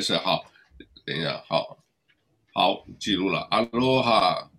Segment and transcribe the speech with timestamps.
[0.00, 0.44] 是好，
[1.04, 1.76] 等一下，好，
[2.54, 4.50] 好，记录了，阿罗哈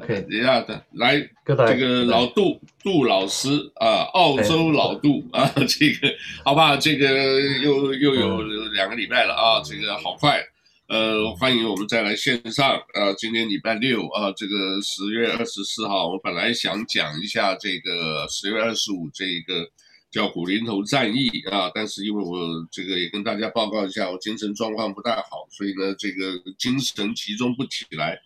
[0.00, 6.14] ，OK，等一下的，来，这个老杜杜老师啊，澳洲老杜啊，这个
[6.44, 10.42] 好吧，这个又又有两个礼拜了啊，这个好快，
[10.88, 19.68] 呃，欢迎我们再来线上啊，今天礼拜六啊，这个十月二十四号，我本来想讲一下这个十月二十五这个。
[20.12, 22.36] 叫古林头战役啊，但是因为我
[22.70, 28.20] 这个也跟大家报告一下，我精神状况不太好，所以呢，这个精神集中不起来，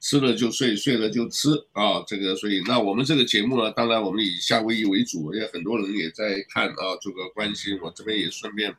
[0.00, 8.74] 吃了就睡，睡了就吃啊，这个所以那我们这个节目呢，当然我们以夏威夷为主，因为很多人也在看啊，这个关心，我这边也顺便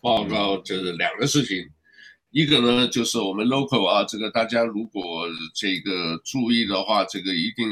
[0.00, 1.64] 报告就是两个事情，
[2.32, 7.68] 一个呢就是我们 local 啊，这个大家如果这个注意的话，这个一定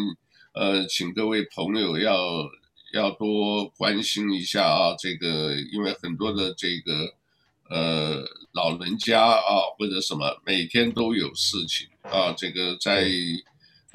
[0.55, 2.49] 呃，请各位朋友要。
[2.93, 7.15] 要多关心一下啊，这个因为很多的这个
[7.71, 13.09] 呃老人家啊或者什么每天都有事情啊，这个在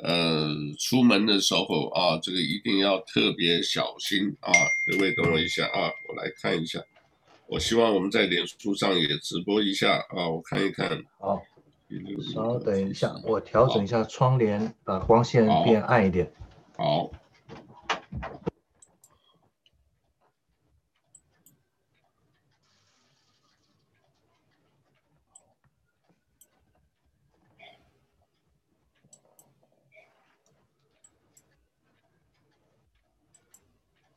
[0.03, 4.51] 呃出门的时候啊，这个一定要特别小心啊。
[4.87, 6.79] 各位等我一下啊，我来看一下。
[7.47, 10.89] 我希望我们在脸书上也直播一下啊，我看一看。
[11.19, 11.39] 好，
[12.33, 16.31] 稍等一下，我调整一下窗帘，把光线变暗一点。
[16.75, 17.11] 好。
[18.19, 18.46] 好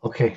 [0.01, 0.35] OK，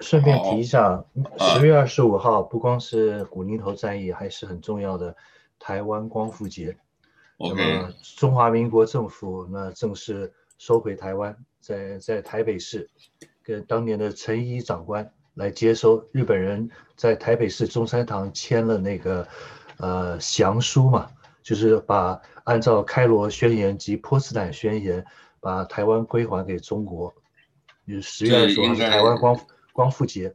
[0.00, 1.04] 顺便提一下，
[1.38, 5.14] 十月二十五号不光是古宁头战役，还是很重要的
[5.60, 6.76] 台湾光复节。
[7.38, 12.90] OK，那么中华民国政府呢正式收回台湾，在在台北市
[13.44, 19.28] 跟当年的陈仪长官来接收日本人在台北市中山堂签了那个
[19.78, 21.08] 呃降书嘛，
[21.44, 25.06] 就是把按照开罗宣言及波茨坦宣言
[25.38, 27.14] 把台湾归还给中国。
[27.90, 30.32] 就是十月二十五号是台湾光光复节，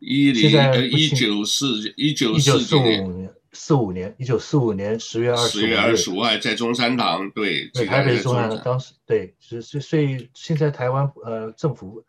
[0.00, 12.04] 一零一九四一九四五年四五年一九四五年十月二十月二十五号在中山堂，对，对台北中山堂当时对，是是所以现在台湾呃政府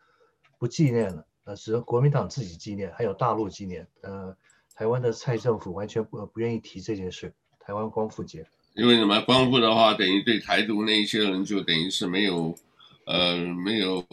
[0.58, 4.36] 不纪念了，呃只有国民党自己纪念，还有大陆纪念，呃
[4.74, 8.44] 台湾的蔡政府完全不不愿意提这件事，台湾光复节，
[8.74, 12.56] 因为什么光复的话，等于对台独那一些人就等于是没有。
[13.06, 14.04] 呃，没有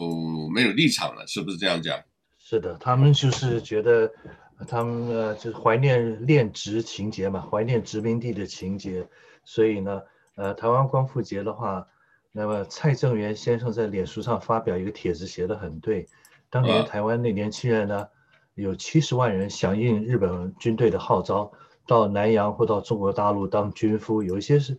[0.54, 1.98] 没有立场了，是不是这样讲？
[2.38, 4.12] 是的，他们就是觉得，
[4.68, 9.08] 他们呃就是怀念恋殖情节嘛，怀念殖民地的情节，
[9.44, 10.02] 所以呢，
[10.36, 11.88] 呃，台湾光复节的话，
[12.30, 16.06] 那么蔡正元先生在脸书上发表一个帖子，写得很对。
[16.48, 18.06] 当年台湾的年轻人呢，
[18.54, 21.50] 有七十万人响应日本军队的号召，
[21.88, 24.78] 到南洋或到中国大陆当军夫，有一些是。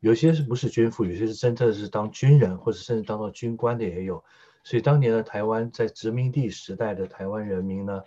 [0.00, 4.22] 有些是不是军父，有些是真的是当军人，或者甚至当到军官的也有。
[4.62, 8.02] 所以当年的台湾在殖民地时代的台湾人民呢，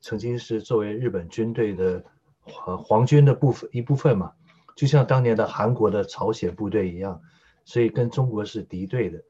[0.00, 2.04] 曾经是作为日本军队的
[2.42, 4.32] 皇皇军的部分一部分嘛，
[4.76, 7.20] 就像当年的韩国的朝鲜部队一样，
[7.64, 9.22] 所以跟中国是敌对的。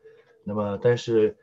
[0.43, 1.37] 那么，但是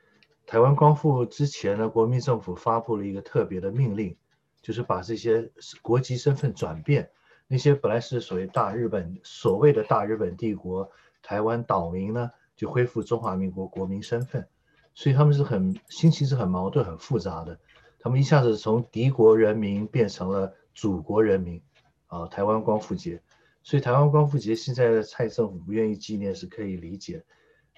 [0.45, 4.17] 台湾光复之前呢，国民政府发布了一个特别的命令，
[4.61, 5.51] 就是把这些
[5.81, 7.09] 国籍身份转变。
[7.47, 10.91] 那些本来是所谓大日本所谓的大日本帝国
[11.23, 14.47] 台湾岛民呢，就恢复中华民国国民身份，
[14.93, 17.57] 所以他们是很心情是很矛盾、很复杂的。
[17.99, 21.61] 他们一下子从敌国人民变成了祖国人民，
[22.07, 23.21] 啊，台湾光复节。
[23.63, 27.25] 所以台湾光复节现在的蔡政府不愿意纪念是可以理解，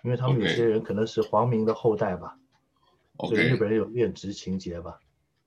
[0.03, 2.37] 因为他们有些人可能是皇民的后代吧
[3.17, 3.29] ，okay.
[3.29, 4.99] 所以日本人有恋殖情节吧。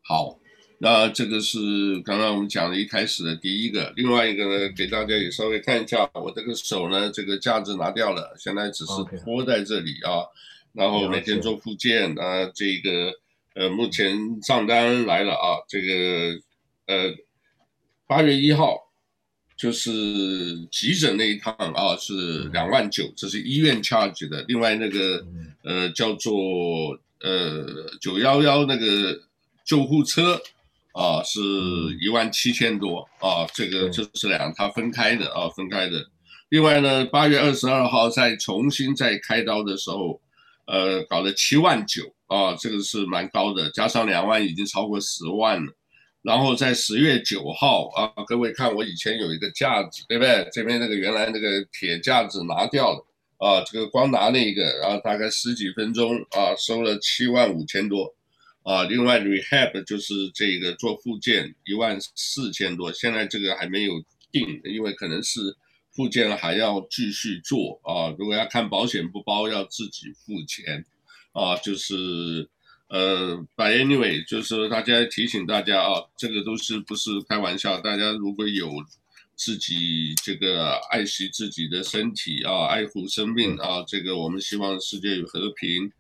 [0.03, 0.39] 好。
[0.79, 1.59] 那这个是
[2.01, 10.27] 刚刚我们讲的一开始的第一个，另外一个呢，给大家也稍微看一下，我这个手呢，这个架子拿掉了，现在只是托在这里啊，
[10.73, 13.13] 然后每天做复健啊，这个
[13.55, 16.41] 呃，目前账单来了啊，这个
[16.87, 17.15] 呃，
[18.09, 18.77] 八月一号
[19.57, 19.93] 就是
[20.71, 25.25] 急诊那一趟啊，是两万九，这是医院 charge 的，另外那个
[25.63, 27.65] 呃叫做呃
[28.01, 29.21] 九幺幺那个
[29.65, 30.41] 救护车。
[30.93, 31.41] 啊，是
[32.01, 36.05] 一万七千多啊，这个这是两，它分开的啊，分开的。
[36.51, 40.21] 另外呢，八月二十二号再重新再开刀的时候，
[40.67, 45.73] 呃，搞了七万九啊，这个是蛮高的，加上两万已经超过十万了。
[46.21, 50.47] 然后在十月九号啊，各位看我以前有一个架子，对不对？
[50.53, 53.07] 这边那个原来那个铁架子拿掉了
[53.39, 58.15] 啊，这个光拿那个，然后大概十几分钟啊，收了七万五千多。
[58.65, 63.93] 啊，另外 rehab 就是这个做复健一万四千多，现在这个还没有
[64.31, 65.57] 定，因为可能是
[65.91, 68.15] 复健还要继续做啊。
[68.17, 70.85] 如果要看保险不包，要自己付钱
[71.33, 71.57] 啊。
[71.57, 72.49] 就是
[72.89, 77.81] 呃，by anyway，就是大家提醒大家啊，这个都是不是开玩笑。
[77.81, 78.71] 大家如果有
[79.35, 85.91] 自己这个爱惜自己的身体啊，爱护生命啊，这个我们希望世界有和平。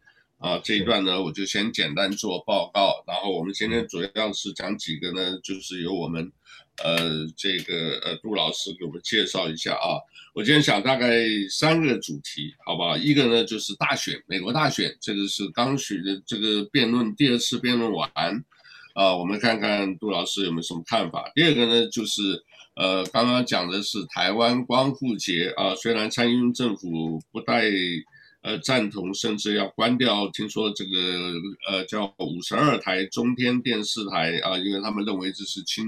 [0.42, 6.32] 啊，这一段呢，我就先简单做报告，然后我们今天主要是讲几个呢，就是由我们，
[6.82, 10.02] 呃，这个呃杜老师给我们介绍一下啊。
[10.34, 11.16] 我今天想大概
[11.48, 12.96] 三个主题，好不好？
[12.96, 18.10] 一个呢就是大选，美国大选，这个是刚许的这个辩论第二次辩论完，
[18.94, 21.30] 啊，我们看看杜老师有没有什么看法。
[21.36, 22.42] 第二个呢就是，
[22.74, 27.70] 呃，刚刚讲的是台湾光复节啊，虽然蔡英文政府不带。
[28.42, 30.28] 呃，赞同甚至要关掉。
[30.30, 31.32] 听说这个
[31.68, 35.84] 呃叫五十二台中天电视台啊，因为他们认为这是亲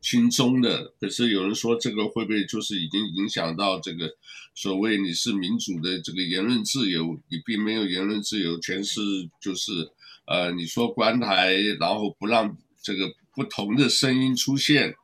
[0.00, 0.94] 亲中的。
[0.98, 4.10] 可是有人说这个会不会就是已经影响到这个
[4.54, 7.18] 所谓你是民主的这个言论自由？
[7.28, 9.00] 你并没有言论自由，全是
[9.38, 9.90] 就是
[10.26, 14.94] 呃你说关台，然后不让这个不同的声音出现。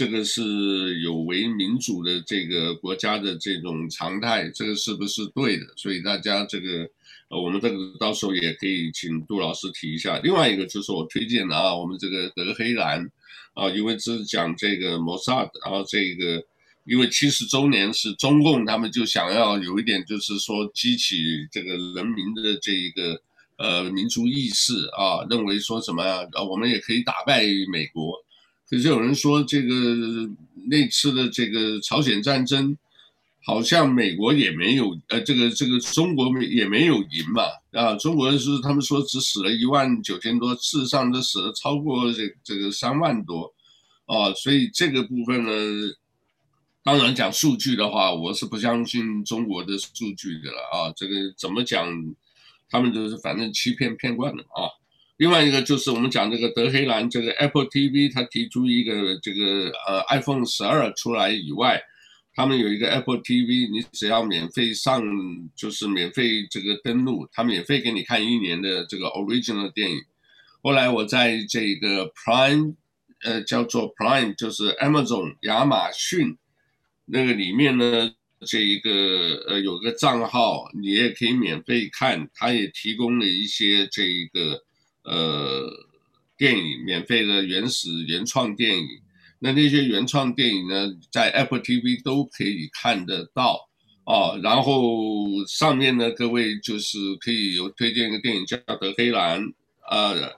[0.00, 5.66] 这个是有违民主的这个国家的这种常态，这个是不是对的？
[5.76, 6.88] 所以大家这个，
[7.28, 10.18] 呃，我们这个到时候也可以请杜老师提一下。
[10.20, 13.06] 另外一个就是我推荐的啊，我们这个德黑兰，
[13.52, 16.42] 啊，因为这是讲这个摩萨德，然后这个
[16.84, 23.20] 因为七十周年是中共，他们就想要有一点就是说激起这个人民的这一个
[23.58, 28.24] 呃民族意识啊，认为说什么啊，我们也可以打败美国。
[28.70, 29.74] 可是有人说，这个
[30.68, 32.78] 那次的这个朝鲜战争，
[33.44, 43.52] 好像美国也没有，呃，这个这个中国也没有赢嘛，啊，中国是他们说只死了一万九千多，事实上都死了超过这这个三万多，
[44.06, 45.50] 啊，所以这个部分呢，
[46.84, 51.88] 当然讲数据的话，我是不相信中国的数据的了啊，这个怎么讲，
[52.68, 54.78] 他们就是反正欺骗骗惯了啊。
[55.20, 61.78] 另外一个就是我们讲这个德黑兰这个 Apple TV，它提出一个这个呃 iPhone 十二出来以外，
[62.34, 65.04] 他们有一个 Apple TV，你只要免费上
[65.54, 69.98] 就是免费这个登录，他免费给你看一年的这个 original 电影。
[70.62, 72.76] 后来我在这个 Prime，
[73.22, 76.38] 呃叫做 Prime，就是 Amazon 亚马逊
[77.04, 78.10] 那个里面呢，
[78.46, 84.64] 这一个呃有个账号，你也可以免费看，它也提供了一些这一个。
[85.02, 85.86] 呃，
[86.36, 88.86] 电影免费的原始原创电影，
[89.38, 93.68] 那那些原创电影呢，在 Apple TV 都可以看得到
[94.04, 94.38] 哦。
[94.42, 99.42] 然后上面呢，各位就是可以有推荐一个电影叫《德黑兰》，
[99.90, 100.36] 呃，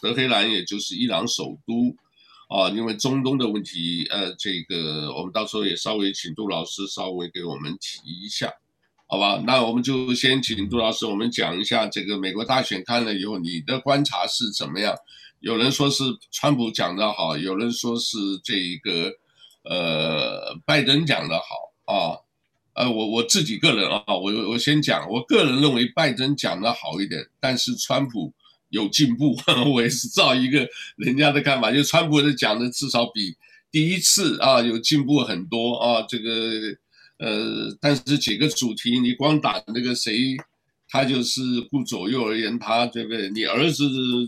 [0.00, 1.96] 德黑兰也就是伊朗首都
[2.48, 2.70] 啊。
[2.70, 8.52] 因为中东的问题，呃，这个我们到时候也稍微请杜老师稍微给我们提一下。
[9.06, 14.96] 好吧，那我们就先请杜老师，我们讲一下这个美国大选看了以后，你的观察是怎么样？
[15.40, 16.02] 有人说是
[16.32, 19.12] 川普讲的好，有人说是这一个
[19.62, 22.18] 呃拜登讲的好啊。
[22.72, 28.32] 呃，我我自己个人啊，我我先讲，我个人认为拜登讲的好一点，但是川普
[28.70, 29.36] 有进步。
[29.72, 30.66] 我也是照一个
[30.96, 33.36] 人家的看法，就川普的讲的至少比
[33.70, 36.76] 第一次啊有进步很多啊，这个。
[37.18, 40.36] 呃，但是几个主题，你光打那个谁，
[40.88, 41.40] 他就是
[41.70, 43.30] 顾左右而言他，对不对？
[43.30, 43.84] 你儿子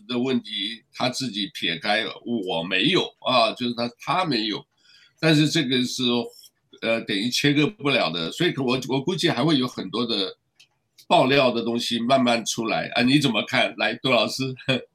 [0.06, 4.64] 的问题他自己撇开，我没有啊，就是他他没有，
[5.18, 6.04] 但是这个是
[6.80, 10.36] 呃等于切割不了的，所以我我估计还会有很多的
[11.08, 13.74] 爆料的东西慢慢出来啊，你怎么看？
[13.78, 14.54] 来，杜老师。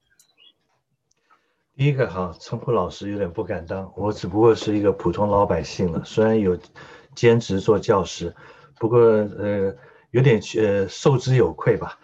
[1.76, 6.58] 第一个哈，称呼老师有点不敢当，我只不过是一个普通老百姓了，虽然有。
[7.16, 8.34] 兼职做教师，
[8.80, 9.76] 不过呃
[10.12, 12.00] 有点呃受之有愧吧。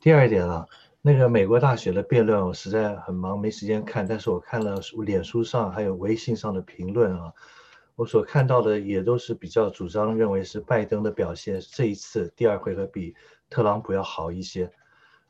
[0.00, 0.66] 第二点啊，
[1.00, 4.06] 那个美国大选的辩论我实在很忙，没时间看。
[4.06, 7.32] 但是我看了脸书上还有微信上的评论啊，
[7.96, 13.14] 我所看到的也都是比较主张认为是拜登的表现这一次第二回合比
[13.50, 14.70] 特朗普要好一些。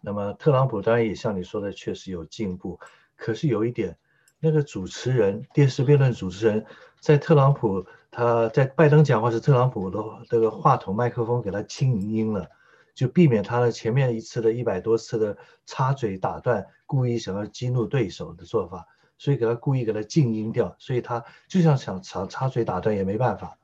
[0.01, 2.79] 那么特朗普当然也像你说的确实有进步，
[3.17, 3.97] 可是有一点，
[4.41, 6.65] 那个主持人电视辩论主持人
[7.01, 7.85] 在特朗普。
[8.15, 12.51] 他在拜登讲话时，特朗普的这个话筒麦克风给他静音了，
[12.95, 23.57] 就避免他的前面一次的一百多次的插嘴打断，故意想要激怒对手的做法，所以给他故意给他静音掉，所以他就像想插插嘴打断也没办法。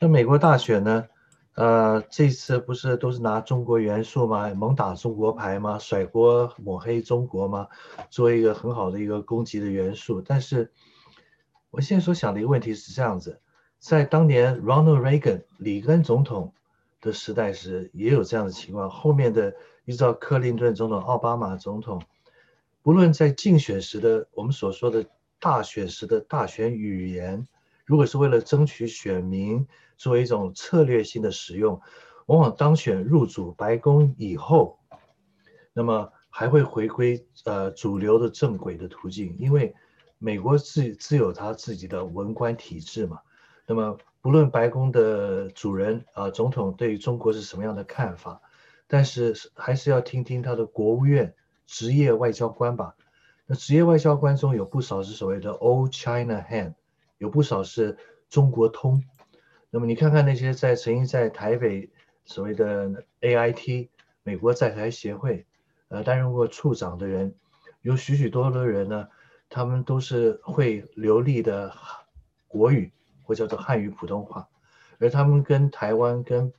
[0.00, 1.06] 那美国大选呢？
[1.54, 4.52] 呃，这次不是都是拿中国元素吗？
[4.54, 5.78] 猛打中国牌吗？
[5.78, 7.68] 甩锅抹黑中国吗？
[8.08, 10.72] 作为一个很好的一个攻击的元素，但是
[11.70, 13.40] 我现在所想的一个问题是这样子。
[13.80, 16.52] 在当年 Ronald Reagan 里根总统
[17.00, 18.90] 的时代时，也有这样的情况。
[18.90, 19.56] 后面的
[19.86, 22.02] 一直到克林顿总统、奥巴马总统，
[22.82, 25.06] 不论在竞选时的我们所说的
[25.40, 27.48] 大选时的大选语言，
[27.86, 31.80] 如果是为了争取选民，作为一种策略性的使用，
[32.26, 34.78] 往往当选入主白宫以后，
[35.72, 39.74] 那么还会回归呃主流的正轨的途径，因为
[40.18, 43.18] 美国自自有他自己的文官体制嘛。
[43.70, 48.42] 那么，不论白宫的主人啊，总统对于中国是什么样的看法，
[48.88, 51.32] 但是还是要听听他的国务院
[51.68, 52.96] 职业外交官吧。
[53.46, 56.74] 那职业外交官中有不少是所谓的 Old China Hand，
[57.18, 57.96] 有不少是
[58.28, 59.04] 中国通。
[59.70, 61.90] 那么你看看那些在曾经在台北
[62.24, 63.88] 所谓的 AIT
[64.24, 65.46] 美国在台协会
[65.86, 67.36] 呃担任过处长的人，
[67.82, 69.06] 有许许多多的人呢，
[69.48, 71.72] 他们都是会流利的
[72.48, 72.90] 国语。
[73.30, 74.48] 或叫做汉语普通话，
[74.98, 76.52] 而他们跟台湾、跟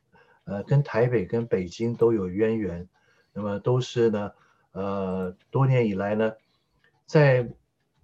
[0.46, 2.88] 呃、跟台北、跟北京都有渊源，
[3.34, 4.32] 那么都是呢，
[4.72, 6.32] 呃，多年以来呢，
[7.06, 7.50] 在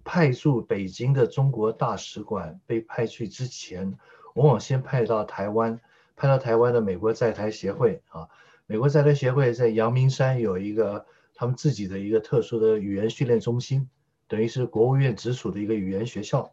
[0.04, 3.96] 派驻北京的中国大使馆被派去之前，
[4.34, 5.80] 往往先派到台湾，
[6.14, 8.28] 派到台湾的美国在台协会啊，
[8.66, 13.88] 美国在台协会在阳明山有一个他们自己的一个特殊的语言训练中心，
[14.26, 16.52] 等于是国务院直属的一个语言学校。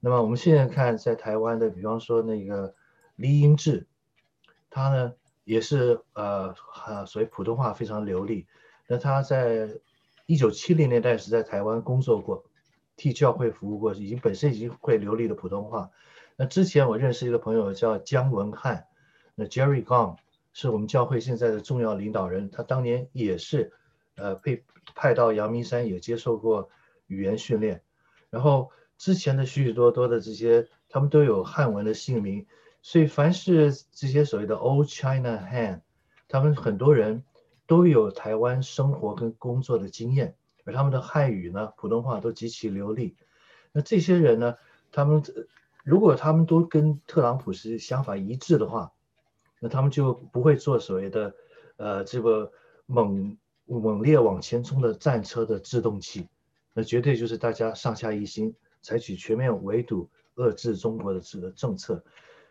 [0.00, 2.72] 那么我们现在看，在台湾的，比方说那个
[3.16, 3.88] 李英志，
[4.70, 5.12] 他呢
[5.42, 6.54] 也是呃
[6.86, 8.46] 呃，所谓普通话非常流利。
[8.86, 9.68] 那他在
[10.26, 12.44] 一九七零年代是在台湾工作过，
[12.96, 15.90] 替教会服务过，已经本身已经会流利的普通话。
[16.36, 18.86] 那之前我认识一个朋友叫姜文汉，
[19.34, 20.16] 那 Jerry Gong
[20.52, 23.72] 是我们教会现在的重要领导人，他当年也是
[24.14, 24.64] 呃被
[24.94, 26.70] 派到阳明山也接受过
[27.08, 27.82] 语言训练，
[28.30, 28.70] 然后。
[28.98, 32.44] 之前的许许多多的这些，他们都有汉文的姓名，
[32.82, 35.82] 所以凡是这些所谓的 Old China Hand，
[36.26, 37.22] 他们很多人
[37.66, 43.16] 都有台湾生活跟工作的经验，而他们的汉语呢，普通话都极其流利。
[43.70, 44.56] 那这些人呢，
[44.90, 45.22] 他们
[45.84, 48.92] 如果他们都跟特朗普是想法一致的话，
[49.60, 51.34] 那他们就不会做所谓的
[51.76, 52.50] 呃这个
[52.86, 56.26] 猛猛烈往前冲的战车的制动器，
[56.74, 58.56] 那绝对就是大家上下一心。
[58.88, 62.02] 采取全面围堵、遏制中国的这个政策，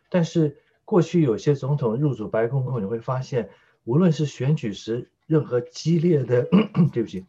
[0.08, 3.50] 但是过去有些总统入主白宫后，你会发现，
[3.86, 6.48] 无论是选举时任何激烈的，
[6.94, 7.26] 对不起，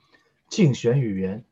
[0.50, 1.46] 竞选语言，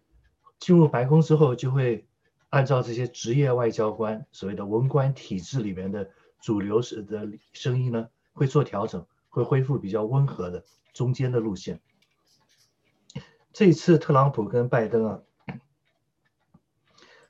[0.58, 2.06] 进入白宫之后，就会
[2.50, 6.10] 按照这些职业外交官所谓的文官体制里面的
[6.42, 11.80] 主流式的声音呢，会做调整，会恢复比较温和的中间的路线。
[13.54, 15.22] 这一次特朗普跟拜登啊。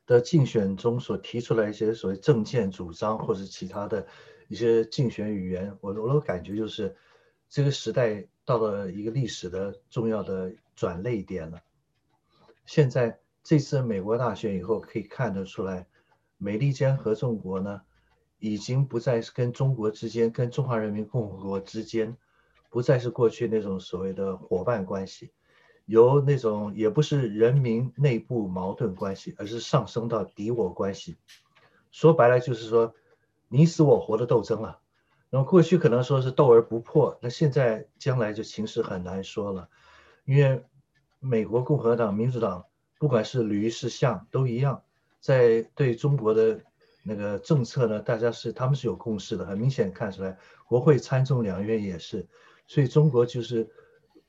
[0.07, 4.07] 的竞选中所提出来一些所谓政见主张，或者其他的
[4.49, 6.95] 一些竞选语言，我我的感觉就是，
[7.49, 11.61] 这个时代到了一个历史的重要的转捩点了。
[12.65, 15.87] 现在这次美国大选以后，可以看得出来，
[16.39, 17.83] 美利坚合众国呢，
[18.39, 22.17] 已经不再是跟中国之间、跟中华人民共和国之间，
[22.71, 25.33] 不再是过去那种所谓的伙伴关系。
[25.87, 31.17] 由那种也不是人民内部矛盾关系，而是上升到敌我关系。
[31.93, 32.93] 说白了就是说
[33.49, 34.81] 你死我活的斗争了。
[35.31, 39.69] 那么过去可能说是斗而不破，那现在将来就情势很难说了。
[40.25, 40.65] 因为
[41.21, 42.65] 美国共和党、民主党
[42.99, 44.83] 不管是驴是象都一样，
[45.21, 46.61] 在对中国的
[47.05, 52.27] 那个政策呢，大家是他们是有共识的，很明显看出来，国会参众两院也是，
[52.67, 53.71] 所以中国就是。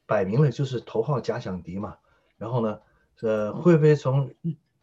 [0.07, 1.97] 摆明了就是头号假想敌嘛，
[2.37, 2.79] 然后呢，
[3.21, 4.33] 呃，会不会从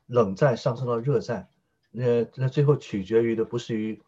[0.07, 1.49] 冷战上升到热战？
[1.90, 4.02] 那那最后取决于的不是于，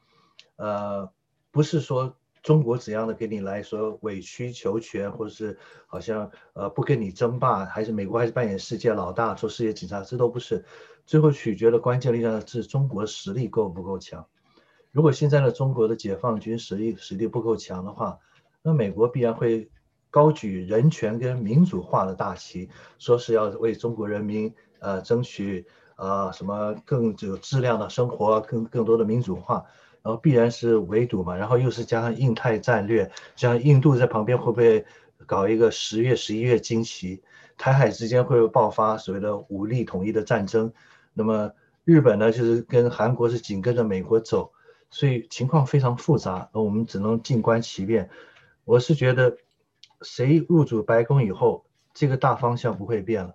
[0.57, 1.11] 呃，
[1.51, 10.65] 不是说中国怎样的给你来说委曲求全，或者是好像呃不跟你争霸，还是美国还是扮演世界老大做世界警察，这都不是。
[11.07, 14.27] 最后取决的关键力量是中国实力够不够强。
[14.93, 18.19] 如果现在的中国的解放军实力实力不够强的话，
[18.61, 19.71] 那美国必然会。
[20.17, 29.67] 高举人权跟民主化的大旗，说是要为中国人民呃争取呃什么更有质量的生活，更更多的民主化，
[30.03, 34.87] 然后必然是围堵嘛，然后又是加上印太战略，像印度在旁边会不会
[35.27, 37.23] 搞一个十月十一月惊奇，
[37.59, 40.73] 台海之间会不会爆发所谓的武力统一的战争？
[41.13, 41.53] 那么
[41.85, 44.51] 日本呢，就是跟韩国是紧跟着美国走，
[44.89, 48.09] 所以情况非常复杂，我们只能静观其变。
[48.65, 49.37] 我是觉得。
[50.03, 53.35] 谁入主白宫以后，这个大方向不会变了，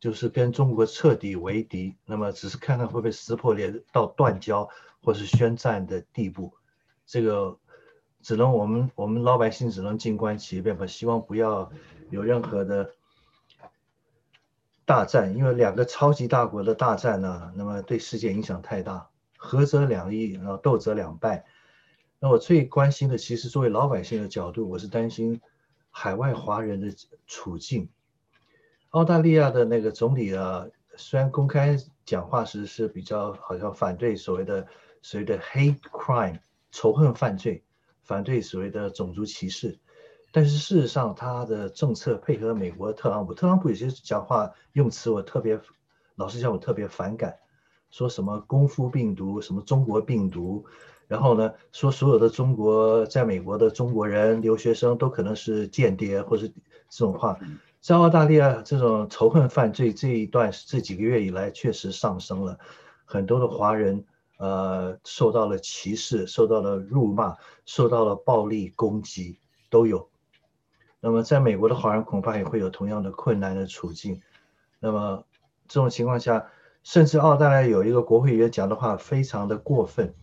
[0.00, 1.94] 就是跟中国彻底为敌。
[2.04, 4.68] 那么，只是看看会不会撕破脸到断交，
[5.02, 6.52] 或是宣战的地步，
[7.06, 7.58] 这个
[8.22, 10.86] 只能我们我们老百姓只能静观其变吧。
[10.86, 11.70] 希望不要
[12.10, 12.90] 有任何的
[14.84, 21.44] 大战，因为两个超级大国的大战呢，那么对世界影响太大，合则两利，然后斗则两败。
[22.18, 25.40] 那我最关心的，其实作为老百姓的角度，我是担心
[25.96, 26.92] 海外华人的
[27.24, 27.88] 处境。
[28.90, 34.66] 澳大利亚的那个总理啊，虽然公开讲话时是比较好像反对所谓的
[35.02, 36.40] 所谓的 hate crime
[36.72, 37.62] 仇恨犯罪，
[38.02, 39.78] 反对所谓的种族歧视，
[40.32, 45.60] 但是事实上他的政策配合美国特朗普，特朗普有些讲话用词我特别，
[46.16, 47.36] 老实讲我特别反感，
[47.90, 50.66] 说什么功夫病毒，什么中国病毒。
[51.06, 57.38] 然后呢，说所有的中国在美国的中国人留学生都可能是间谍，或是这种话，
[57.80, 62.58] 在澳大利亚这种仇恨犯罪这一段这几个月以来确实上升了，
[63.04, 64.04] 很多的华人
[64.38, 70.08] 呃受到了歧视，受到了辱骂，受到了暴力攻击都有。
[71.00, 74.22] 那么在美国的华人恐怕也会有同样的困难的处境。
[74.80, 75.24] 那么
[75.68, 76.46] 这种情况下，
[76.82, 80.14] 甚至澳大利亚有一个国会议员讲的话非常的过分。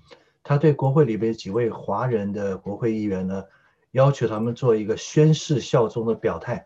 [0.44, 3.44] 他对国会里边几位华人的国会议员呢，
[3.92, 6.66] 要求他们做一个宣誓效忠的表态，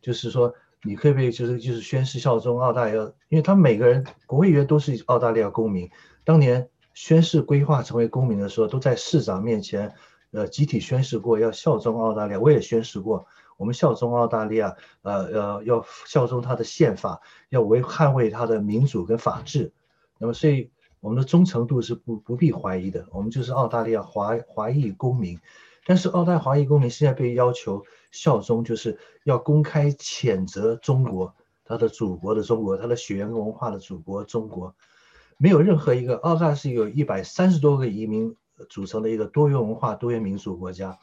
[0.00, 3.12] 就是说，你可不可以就是就是宣誓效忠澳大利亚？
[3.28, 5.90] 因为他们每个人国会议员都是澳大利亚公民，
[6.24, 9.94] 当年宣誓规划成为公民的时候，都在市长面前，
[10.30, 12.40] 呃，集体宣誓过要效忠澳大利亚。
[12.40, 13.26] 我也宣誓过，
[13.58, 19.70] 我们效忠澳大利亚，呃呃，要效忠他的宪法，要维捍卫他的民主跟法治。
[20.16, 20.71] 那么所以。
[21.02, 25.36] 我们的忠诚度是不不必怀疑的，我们就是澳大利亚华华裔公民，
[25.84, 34.76] 但是澳大利亚华裔公民现在被要求效忠，就是要公开谴责中国，他的祖国的中国，他的血缘文化的祖国中国，
[35.38, 38.36] 没有任何一个澳大利亚是有一百三十多个移民
[38.70, 40.96] 组成的一个多元文化、多元民族国家，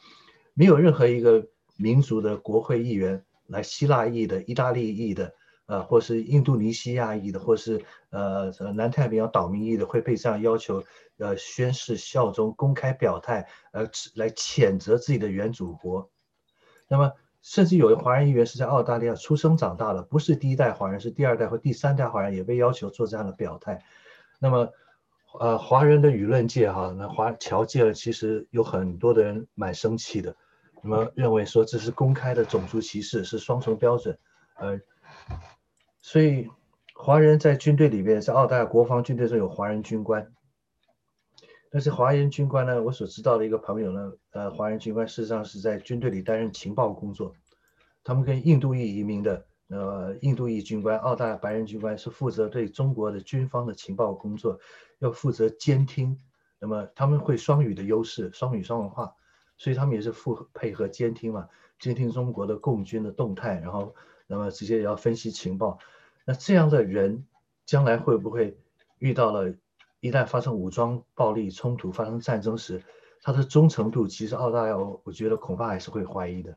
[0.54, 1.46] 没有任何一个
[1.76, 5.34] 民族的国会议员来希腊裔的、意大利裔的。
[5.70, 7.80] 呃，或是印度尼西亚裔的，或是
[8.10, 10.82] 呃南太平洋岛民裔的，会被这样要求，
[11.18, 16.10] 呃，宣誓效忠、公开表态，呃，来谴责自己的原祖国。
[16.88, 23.80] 那么，甚至有的华人议员是在澳大利亚出生长大的，不是第一代华人，是第二代或第三代华人，也被要求做这样的表态。
[24.40, 24.68] 那么，
[25.38, 30.34] 呃，华人的舆论界哈，那华侨界其实有很多的人蛮生气的，
[30.82, 34.18] 那么认为说这是公开的种族歧视，是双重标准，
[34.56, 34.80] 呃。
[36.02, 36.48] 所以，
[36.94, 40.32] 华人在军队里边，在澳大利亚国防军队中有华人军官。
[41.70, 47.34] 但是华人军官呢，我所知道的一个朋友呢，呃，华人军官事实上是在军队里担任情报工作。
[48.02, 54.58] 他们跟印度裔移民的，呃，印度裔军官、澳大利亚白人军官是负责对中国的军方的情报工作，
[55.00, 56.18] 要负责监听。
[56.58, 59.14] 那么他们会双语的优势，双语双文化，
[59.58, 61.46] 所以他们也是负配合监听嘛，
[61.78, 63.94] 监听中国的共军的动态，然后。
[64.32, 65.76] 那么直接也要分析情报，
[66.24, 67.26] 那这样的人
[67.66, 68.56] 将来会不会
[69.00, 69.52] 遇到了，
[69.98, 72.80] 一旦发生武装暴力冲突、发生战争时，
[73.22, 76.56] 他的忠诚度其实澳大利亚，我觉得恐怕还是会怀疑的。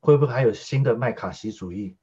[0.00, 1.96] 会不会还有新的麦卡锡主义？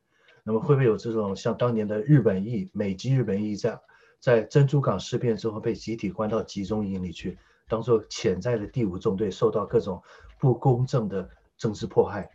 [0.46, 3.78] 那么会不会有这种像当年的日本裔、美籍日本裔在
[4.22, 7.38] 在珍珠港事变之后被集体关到集中营里去，
[7.68, 10.02] 当做潜在的第五纵队，受到各种
[10.40, 12.32] 不公正的政治迫害？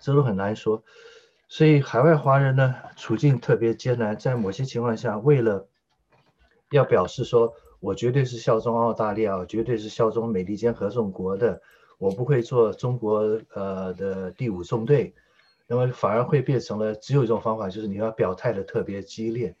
[0.00, 0.82] 这都很难说。
[1.48, 5.68] 所以海外华人呢，处境特别艰难，在某些情况下，为了
[6.70, 11.62] 要表示说我绝对是效忠澳大利亚，绝对是效忠美利坚合众国的，
[11.98, 15.14] 我不会做中国呃的第五纵队，
[15.68, 19.54] 那么反而会变成了只有一种方法，就是你要表态的特别激烈，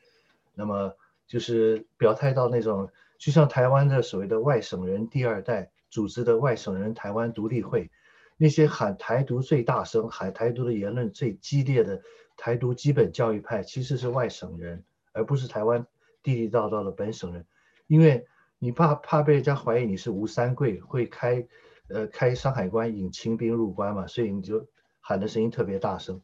[0.54, 0.92] 那么
[1.28, 7.92] 就是表态到那种，就像台湾的所谓的外省人第二代组织的外省人台湾独立会。
[8.36, 12.02] 那些喊台独最大声、喊台独的言论最激烈的
[12.36, 15.86] 台独基本教育派，其实是外省人，而不是台湾
[16.22, 17.46] 地地道道的本省人。
[17.86, 18.26] 因为
[18.58, 21.46] 你怕怕被人家怀疑你是吴三桂，会开
[21.88, 24.66] 呃开山海关引清兵入关嘛，所以你就
[25.00, 26.20] 喊的声音特别大声。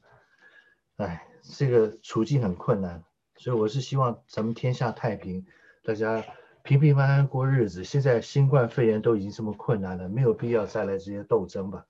[0.96, 3.02] 哎，这个处境很困难，
[3.36, 5.46] 所以我是希望咱们天下太平，
[5.84, 6.24] 大家。
[6.64, 7.82] 平平安安过日子。
[7.82, 11.84] 现在新冠肺炎都已经这么困难了，没有必要再来这些斗争吧。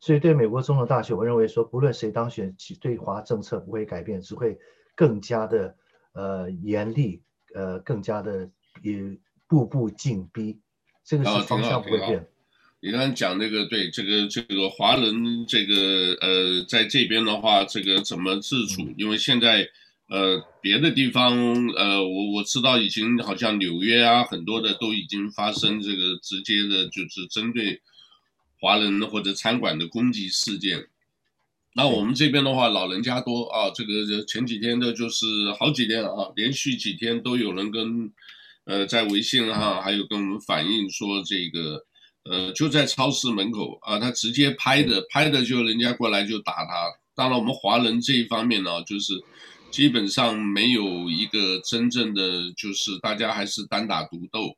[0.00, 4.58] 所以对美国总统大选，我认为说，不论谁当选，其对华政策不会改变，只会
[4.94, 5.76] 更加的
[6.12, 7.22] 呃严厉，
[7.54, 8.50] 呃更加的
[8.82, 10.60] 也步步紧逼。
[11.04, 12.26] 这个是方向不会变。
[12.80, 15.74] 你刚才讲那个对这个这个华人这个
[16.20, 18.82] 呃在这边的话，这个怎么自处？
[18.82, 19.68] 嗯、因为现在。
[20.08, 21.36] 呃，别的地方，
[21.74, 27.82] 呃，我我知道已经好像纽约啊，很多的都已经发生这个直接的，就是针对
[28.66, 30.88] 华人或者餐馆的攻击事件。
[31.76, 35.24] 那我们这边的话，老人家多啊，这个前几天的就是
[35.56, 38.12] 好几天啊，连续几天都有人跟，
[38.64, 41.86] 呃，在微信上还有跟我们反映说这个，
[42.24, 46.90] 呃，就在超市门口啊，他直接拍的，拍的就人家过来就打他。
[47.14, 49.22] 当然，我们华人这一方面呢，就是。
[49.68, 54.56] 基本上没有一个真正的，就是大家还是单打独斗，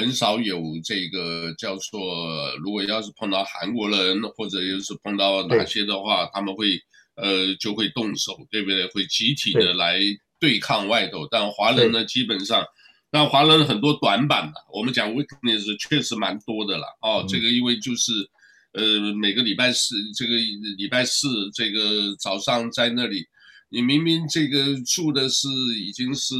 [0.00, 6.80] 很少有这个叫做，如果要是碰到韩国人或者又是碰到哪些的话，他们会
[7.16, 8.86] 呃就会动手，对不对？
[8.88, 10.00] 会集体的来
[10.38, 11.28] 对抗外头。
[11.30, 12.64] 但华人呢，基本上，
[13.10, 16.86] 但华人很多短板的，我们讲 weakness 确实蛮多的了。
[17.02, 18.12] 哦，这个因为就是
[18.72, 20.34] 呃每个礼拜四，这个
[20.78, 23.26] 礼拜四这个早上在那里。
[23.72, 25.46] 你明明这个住的是
[25.78, 26.34] 已经是，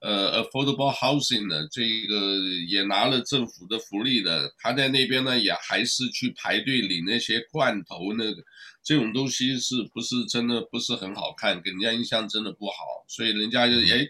[0.00, 8.42] 呃，affordable housing 的，这个也拿了政府的福利的，他在那边呢也还是去排队领那些罐头，那个
[8.84, 12.74] 这种东西是不是真的不是很好看，给人家印象真的不好，
[13.08, 14.06] 所以人家就哎，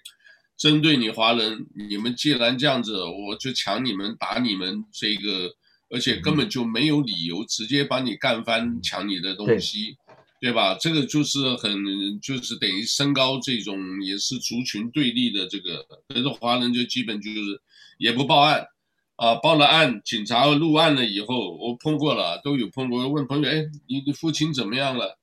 [0.59, 5.51] 针对你华人，你们既然这样子，我就抢你们打你们这个，
[5.89, 9.97] 而且根本就没有理由直接把你干翻抢你的东西。
[10.41, 10.77] 对吧？
[10.81, 11.73] 这个就是很，
[12.23, 17.61] 就是等于升高这种也是族群对立的这个，可是华人就基本就是
[17.99, 18.65] 也不报案，
[19.17, 25.19] 啊，报了案，警察录案了以后，我碰过了，都有碰过，问朋友，哎，你的父亲怎么样了？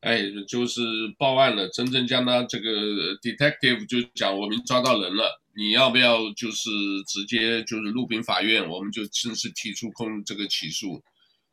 [0.00, 0.80] 哎，就是
[1.18, 6.70] 报案了，真正将他这个 detective 就讲我们抓到人了，你要不要就是
[7.06, 11.02] 直接就是入禀法院，我们就正式提出控这个起诉。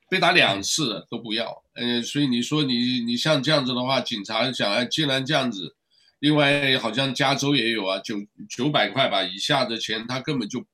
[0.09, 5.75] 被打两次了都不要，呃，所以你说你你像这样子的话，警察想，哎，既然这样子，
[6.19, 8.15] 另外好像加州也有啊，九
[8.49, 10.65] 九百块吧以下的钱，他根本就，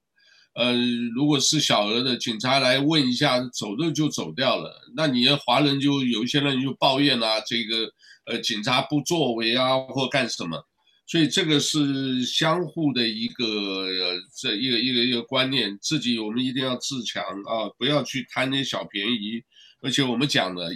[0.54, 0.74] 呃，
[1.13, 4.71] 如果是小额的，警察来问一下，走着就走掉了。
[4.95, 7.91] 那你要华人就有一些人就抱怨啊，这个
[8.26, 10.65] 呃警察不作为啊，或干什么。
[11.08, 19.44] 所以这个是相互的一个呃，这一个一个一个观念，自己我们一定要自强啊，不要去贪那小便宜。
[19.82, 20.72] 而且我们讲的，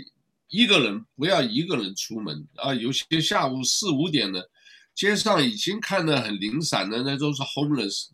[0.50, 4.48] 一个人不要一个人出门啊，有些下午四五点的，
[4.94, 8.10] 街上已经看得很零散的，那都是 homeless。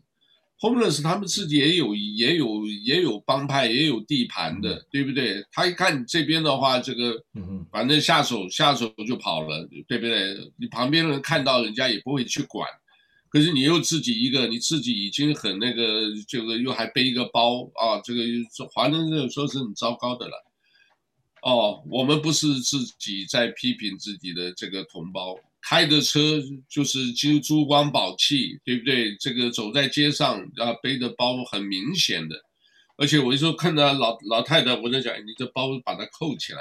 [0.58, 5.44] Homeless 他们自己也有也有也有帮派，也有地盘的，对不对？
[5.52, 7.22] 他一看你这边的话，这个，
[7.70, 10.34] 反正下手下手就跑了，对不对？
[10.58, 12.66] 你旁边人看到人家也不会去管，
[13.28, 18.22] 可是你又自己一个，你自己已经很那个，这个又还背一个包啊，这个
[18.72, 20.44] 华人这种说是很糟糕的了。
[21.42, 25.36] 哦，我们不是自己在批评自己的这个同胞。
[25.68, 29.16] 开的车就是金珠光宝气，对不对？
[29.16, 32.40] 这个走在街上啊，背的包很明显的，
[32.96, 36.60] 而且我一说看到老老太太，我在想，你这包把它扣起来，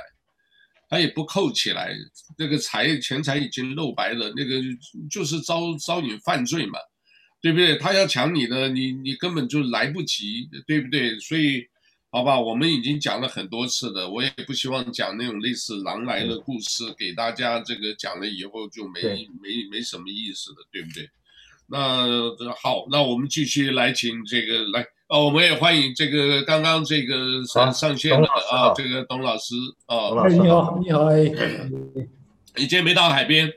[0.90, 1.94] 他也不扣起来，
[2.36, 4.60] 那个财钱财已经露白了，那个
[5.08, 6.80] 就是招招引犯罪嘛，
[7.44, 7.78] 对不对？
[7.78, 11.20] 他要抢你的，你你根本就来不及，对不对？
[11.20, 11.68] 所以。
[12.16, 19.02] 好吧，我们已经讲了很多次了，我也不希望讲那种类似狼来的故事，给大家这个讲了以后就没
[19.42, 21.10] 没没什么意思了，对不对？
[21.68, 22.08] 那
[22.64, 29.54] 好，那我们继续来请这个来哦，我们也欢迎这个刚刚这个上上线的啊，这个董老师
[29.86, 31.22] 啊，哎，你好，你好，哎，
[32.56, 33.52] 你今天没到海边？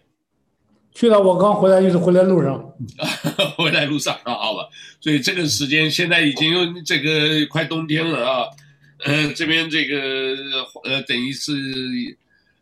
[0.99, 2.75] 去了，我刚回来，就是回来路上，
[3.57, 4.69] 回来路上啊，好吧。
[5.01, 8.49] 所以这个时间现在已经这个快冬天了啊，
[9.05, 9.97] 呃，这边这个
[10.83, 11.53] 呃，等于是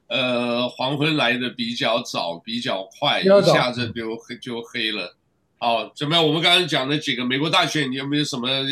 [0.08, 5.16] 呃黄昏来的比较早，比较快，一下子就黑就黑了。
[5.56, 6.22] 好，怎么样？
[6.22, 8.66] 我们刚刚讲的几个美国大选，你有没有什么呃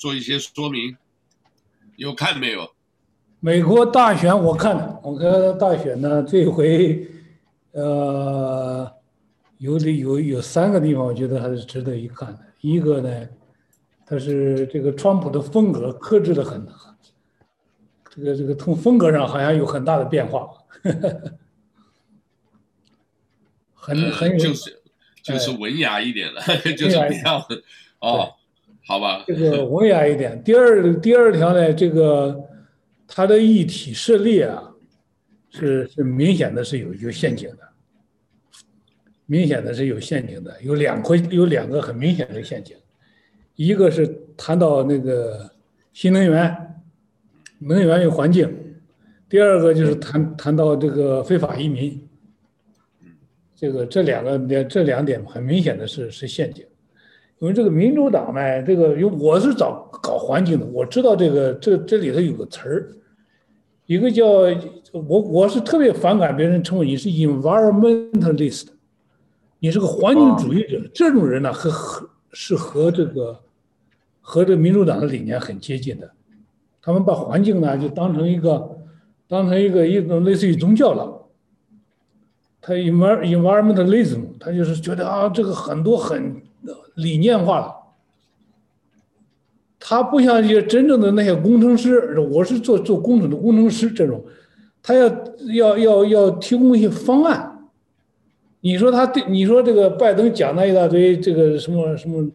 [0.00, 0.96] 做一些说明？
[1.96, 2.70] 有看没有？
[3.40, 7.06] 美国大选我看了，我看大选呢，这回。
[7.72, 8.92] 呃，
[9.56, 12.38] 有的有有三个地方，我觉得还是值得一看的。
[12.60, 13.28] 一个呢，
[14.04, 16.66] 他是这个川普的风格克制的很，
[18.10, 20.50] 这个这个从风格上好像有很大的变化，
[20.82, 21.22] 呵呵
[23.74, 24.82] 很很有、呃、就是
[25.22, 27.38] 就是文雅一点了，哎、就是比较
[28.00, 28.34] 哦，
[28.86, 30.44] 好吧，这个文雅一点。
[30.44, 32.38] 第二第二条呢，这个
[33.08, 34.68] 他的议题涉猎啊。
[35.54, 37.58] 是是明显的是有有陷阱的，
[39.26, 42.74] 明显的是有陷阱的，有两块有两个很明显的陷阱，
[43.54, 45.50] 一个是谈到那个
[45.92, 46.56] 新能源，
[47.58, 48.50] 能源与环境，
[49.28, 52.08] 第二个就是谈谈到这个非法移民，
[53.54, 56.64] 这个这两个这两点很明显的是是陷阱，
[57.40, 62.88] 因为这个民主党呢，这个因为我是找搞环境的，我知道这个这这里头有个词儿，
[63.86, 64.26] 一个叫
[64.92, 68.66] 我我是特别反感别人称为你是 environmentalist，
[69.58, 73.40] 你是个环境主义者，这种人呢和和是和这个
[74.20, 76.10] 和这个民主党的理念很接近的，
[76.80, 78.78] 他们把环境呢就当成一个
[79.28, 81.18] 当成一个一种类似于宗教了。
[82.60, 86.40] 他 environmentalism，他就是觉得啊，这个很多很
[86.94, 87.81] 理念化了。
[89.92, 94.24] 他不像一些真正的那些工程师，我是做做工程的工程师这种，
[94.82, 95.06] 他要
[95.52, 97.68] 要要要提供一些方案。
[98.62, 102.26] 你说他对你说这个拜登讲那一大堆这个什么什么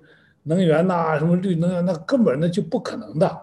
[0.43, 3.35] 能源呐、什么绿能源，那根本那就不可能的，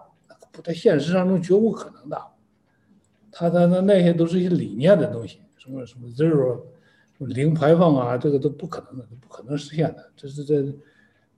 [0.52, 2.16] 不在现实当中绝无可能的。
[3.32, 6.60] 他他那那些都是一些理念的东西，什么什么 zero。
[7.18, 10.04] 零排放啊，这个都不可能的，不可能实现的。
[10.16, 10.62] 这是这，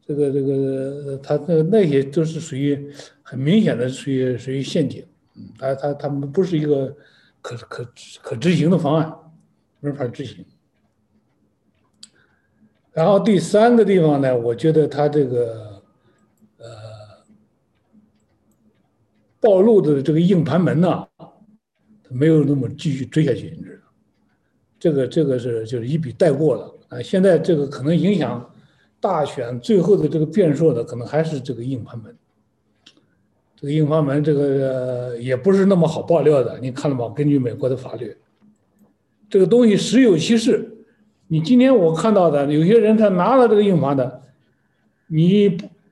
[0.07, 2.91] 这个这个，他那那些都是属于
[3.23, 5.05] 很明显的属于属于陷阱。
[5.59, 6.97] 他他他们不是一个
[7.43, 7.93] 可可
[8.23, 9.13] 可执行的方案，
[9.81, 10.45] 没法执行。
[12.93, 15.83] 然后第三个地方呢，我觉得他这个
[16.59, 16.67] 呃
[19.41, 21.07] 暴露的这个硬盘门呐，
[22.09, 23.83] 没有那么继续追下去，你知道。
[24.79, 27.03] 这个这个是就是一笔带过了啊！
[27.03, 28.49] 现在这个可能影响
[29.01, 32.17] 大选最后的这个变数呢，可能还是这个硬盘门。
[33.55, 36.59] 这个硬盘门，这个也不是那么好爆料的。
[36.61, 37.13] 你看了吗？
[37.17, 38.17] 根据美国的法律，
[39.31, 40.85] 这个东西实有其事。
[41.29, 44.23] 你今天我看到的有些人他拿了这个硬盘的，
[45.07, 45.49] 你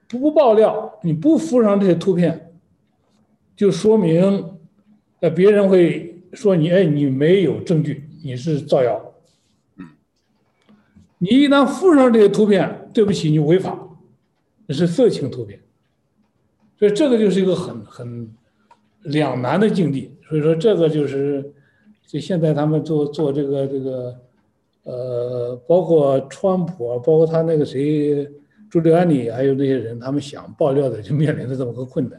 [0.09, 2.53] 不不爆料，你不附上这些图片，
[3.57, 4.51] 就说明
[5.21, 8.05] 呃别人会说你哎你没有证据。
[8.27, 9.13] 你是造谣，
[11.19, 13.77] 你一旦附上这些图片，对不起，你违法，
[14.67, 15.61] 那是色情图片，
[16.79, 18.35] 所以这个就是一个很很
[19.03, 20.17] 两难的境地。
[20.29, 21.53] 所以说，这个就是
[22.07, 24.17] 就现在他们做做这个这个，
[24.85, 28.27] 呃，包括川普，包括他那个谁
[28.71, 32.19] 朱利安尼，还有那些人，他们想爆料的，就面临着这么个困难。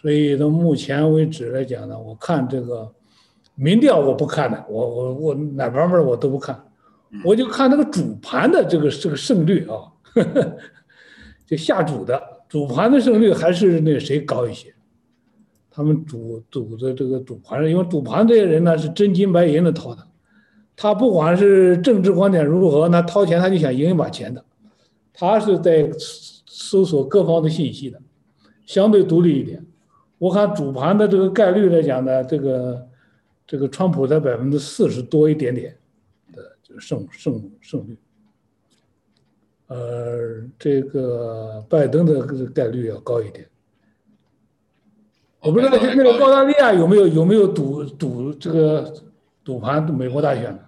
[0.00, 2.90] 所以到目前为止来讲呢，我看这个。
[3.56, 6.60] 民调我不看的，我我我哪方面我都不看，
[7.22, 10.56] 我就看那个主盘的这个这个胜率啊，呵呵，
[11.46, 14.74] 就下主的主盘的胜率还是那谁高一些，
[15.70, 20.06] 他们赌赌的这个赌盘，因为赌盘这些人呢是真金白银的掏的，
[20.74, 24.44] 他不管是政治观点如何，那掏钱他就想赢一把钱的，
[25.12, 25.90] 他是在
[26.46, 28.00] 搜索各方的信息的，
[28.64, 29.64] 相对独立一点。
[30.18, 32.88] 我看主盘的这个概率来讲呢，这个。
[33.46, 35.76] 这个川普在百分之四十多一点点
[36.78, 37.96] 胜胜胜率，
[39.66, 43.48] 呃，这个拜登的概率要高一点。
[45.40, 48.92] 我不知道那个澳大利亚有没有有没有赌赌这个
[49.44, 50.58] 赌盘美国大选？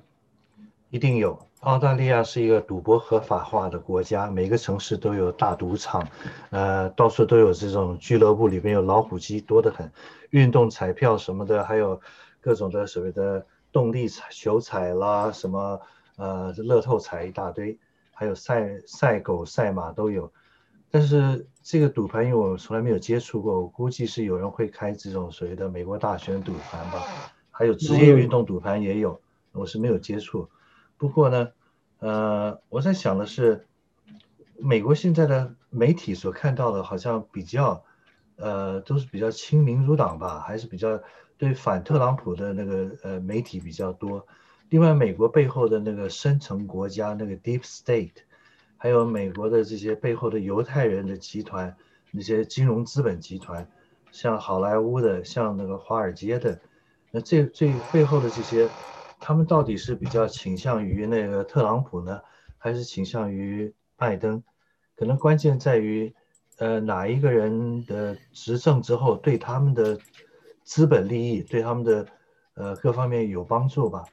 [0.91, 1.39] 一定有。
[1.61, 6.07] 澳大利亚是一个赌博合法化的国家，每个城市都有大赌场，
[6.51, 9.91] 呃，到处都有这种俱乐部，里面有老虎机多得很，
[10.31, 12.01] 运动彩票什么的，还有。
[12.39, 13.45] 各种的所谓的
[13.77, 15.79] 动力彩、球彩啦，什么
[16.17, 17.79] 呃乐透彩一大堆，
[18.15, 20.33] 还有赛赛狗、赛马都有。
[20.91, 27.05] 但是这个赌盘，因为我从来没有接触过，我估计是有人会开这种所谓的美国大选赌盘吧。
[27.51, 29.21] 还有职业运动赌盘也有，
[29.53, 30.49] 我是没有接触。
[30.97, 31.51] 不过呢，
[31.99, 33.67] 呃，我在想的是，
[34.59, 37.85] 美国现在的媒体所看到的，好像比较
[38.37, 40.99] 呃都是比较亲民主党吧，还是比较。
[41.39, 44.27] 对反特朗普的那个呃媒体比较多，
[44.71, 48.15] 另外美国背后的那个深层国家那个 Deep State，
[48.79, 51.77] 还有美国的这些背后的犹太人的集团，
[52.11, 53.69] 那些金融资本集团，
[54.11, 56.59] 像好莱坞的，像那个华尔街的，
[57.11, 58.67] 那这这背后的这些，
[59.21, 62.19] 他们到底是比较倾向于那个特朗普呢，
[62.57, 64.43] 还是倾向于拜登？
[64.97, 66.15] 可能关键在于，
[66.57, 70.01] 呃哪一个人的执政之后对他们的。
[70.67, 72.07] 资本利益对他们的
[72.55, 74.05] 呃各方面有帮助吧？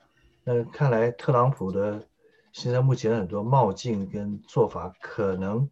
[0.43, 2.07] 那看来特朗普的
[2.51, 5.67] 现在目前很多冒进跟做法，可能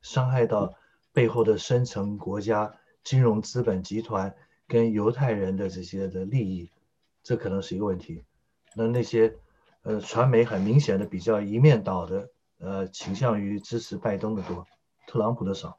[0.00, 0.74] 伤害到
[1.12, 4.34] 背后的深层国家金融资本集团
[4.66, 6.70] 跟犹太人的这些的利益，
[7.22, 8.24] 这可能是一个问题。
[8.74, 9.36] 那那些
[9.82, 14.66] 呃传媒很明显的比较一面倒的，呃倾向于支持拜登的多，
[15.06, 15.76] 特朗普的少。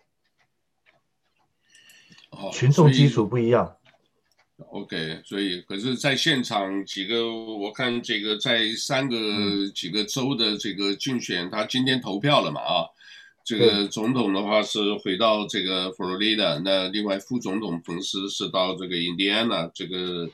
[2.51, 3.75] 群众基础不一样。
[4.57, 12.85] OK，所以可是在现场几个，我看这个在三个几个州的这个竞选，他今天投票了嘛啊？
[13.43, 20.27] 这个总统的话是回到这个佛罗里达，那另外副总统彭斯是到这个印第安纳，这个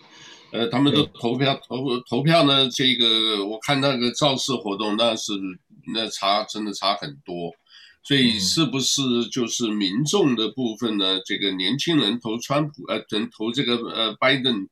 [0.51, 5.33] 呃他们都投票投投票呢，这个我看那个造势活动那是
[5.93, 7.53] 那差真的差很多。
[8.03, 11.21] 所以是不是就是民众的部分呢？
[11.23, 14.67] 这个年轻人投川普，呃，投投这个呃拜登，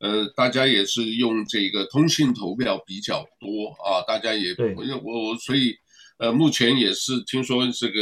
[0.00, 5.76] 呃，大家也是用这个通讯投票比较多啊，大家也我我所以
[6.18, 8.00] 呃目前也是听说这个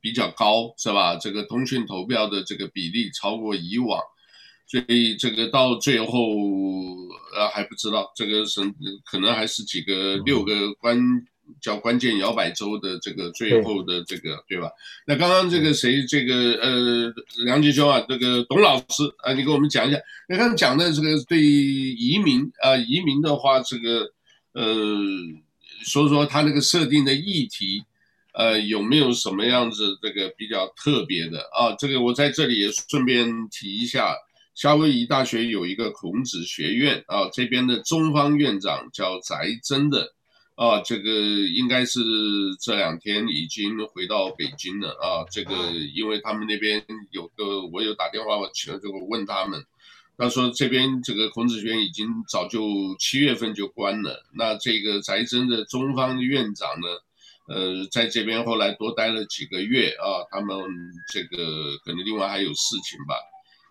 [0.00, 1.16] 比较高是吧？
[1.16, 4.00] 这个通讯投票的这个比例超过以往，
[4.66, 6.10] 所以这个到最后
[7.36, 8.62] 呃还不知道这个是
[9.04, 10.98] 可能还是几个六个关。
[11.66, 14.70] 叫关键摇摆州的这个最后的这个对，对吧？
[15.04, 17.12] 那刚刚这个谁这个呃
[17.44, 19.98] 梁杰兄啊，这个董老师啊，你给我们讲一下，
[20.28, 24.12] 你刚刚讲的这个对移民啊、呃，移民的话，这个
[24.52, 24.64] 呃，
[25.84, 27.82] 说说他那个设定的议题，
[28.32, 31.74] 呃，有没有什么样子这个比较特别的啊？
[31.76, 34.14] 这个我在这里也顺便提一下，
[34.54, 40.14] 夏威夷大学有一个孔子学院啊，这边的中方院长叫翟真的。
[40.56, 42.00] 啊，这个应该是
[42.58, 45.22] 这两天已经回到北京了啊。
[45.30, 45.52] 这个
[45.94, 49.62] 因为他们那边有个，我有打电话我去了，就问他们，
[50.16, 54.24] 他说这边这个孔子学院已经早就七月份就关了。
[54.32, 56.88] 那这个翟真的中方院长呢，
[57.54, 60.24] 呃，在这边后来多待了几个月啊。
[60.30, 60.56] 他们
[61.12, 63.14] 这个可能另外还有事情吧。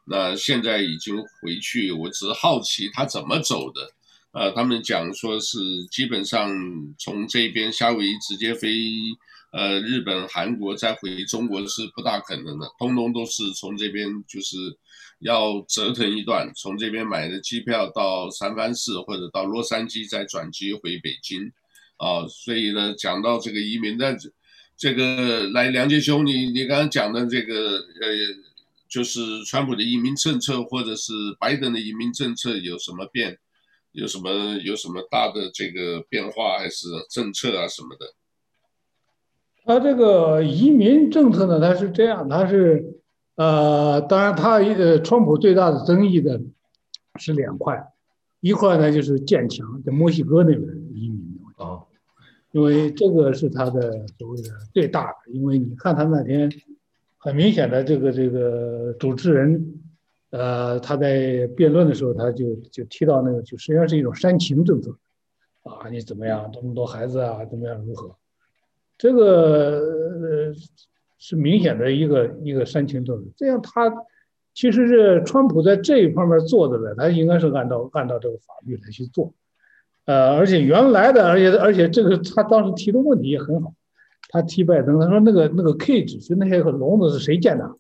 [0.08, 3.90] 那现在已经回去，我只是好奇他怎么走的。
[4.36, 5.58] 呃，他们讲说是
[5.90, 6.52] 基本上
[7.00, 8.70] 从这边夏威夷直接飞，
[9.54, 14.58] 呃，日本、韩国再回中国是不大可能的，通通都是从这边就是
[15.20, 21.50] 要折腾一段，从这边买的机票到三藩市或者到洛杉矶再转机回北京，
[21.96, 24.18] 啊，所以呢，讲到这个移民的
[24.76, 28.12] 这个来梁杰兄，你你刚刚讲的这个呃，
[28.90, 33.40] 就是川普的移民政策或者是拜登的移民政策有什么变？
[33.96, 34.30] 有什么
[34.64, 38.06] 有什么大的这个变化，还是政策啊什么的？
[39.64, 43.00] 他这个移民政策呢，他是这样，他是
[43.36, 46.42] 呃，当然他一个川普最大的争议的
[47.20, 47.82] 是两块，
[48.42, 50.62] 一块呢就是建墙，在墨西哥那边
[50.94, 51.80] 移民的问题啊，
[52.52, 56.52] 因为这个是他的所谓的最大的，因为你看他那天
[57.18, 59.82] 很明显的这个这个主持人。
[60.32, 64.92] 呃，他在辩论的时候，他就就提到那个，就实际上是一种煽情政策，
[65.64, 68.16] 啊，你怎么样，这么多孩子啊，怎么样如何？
[68.98, 70.54] 这个呃
[71.18, 73.30] 是明显的一个一个煽情政策。
[73.38, 73.94] 这样他
[74.54, 79.34] 其实是川普在这一方面做的呢，他应该是按照按照这个法律来去做。
[80.06, 83.74] 呃，而且原来的，而且而且这个他当时提的问题也很好，
[84.30, 87.76] 他提拜登，他说那个那个 cage 就那些个笼子是谁建的？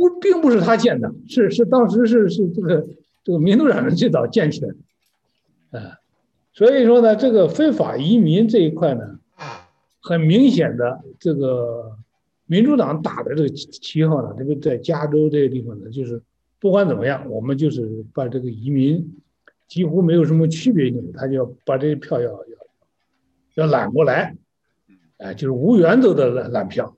[0.00, 2.86] 不，并不是他建的，是是当时是是这个
[3.22, 4.68] 这个民主党人最早建起来
[5.70, 5.98] 的，啊，
[6.54, 9.18] 所以说呢，这个非法移民这一块呢，
[10.00, 11.98] 很明显的这个
[12.46, 16.22] 民主党打的这个旗号呢，这个在加州这个地方呢，就是
[16.58, 19.20] 不管怎么样，我们就是把这个移民
[19.68, 22.46] 几乎没有什么区别性，他就要把这些票要要
[23.54, 24.34] 要揽过来，
[25.18, 26.96] 啊，就是无原则的揽揽票。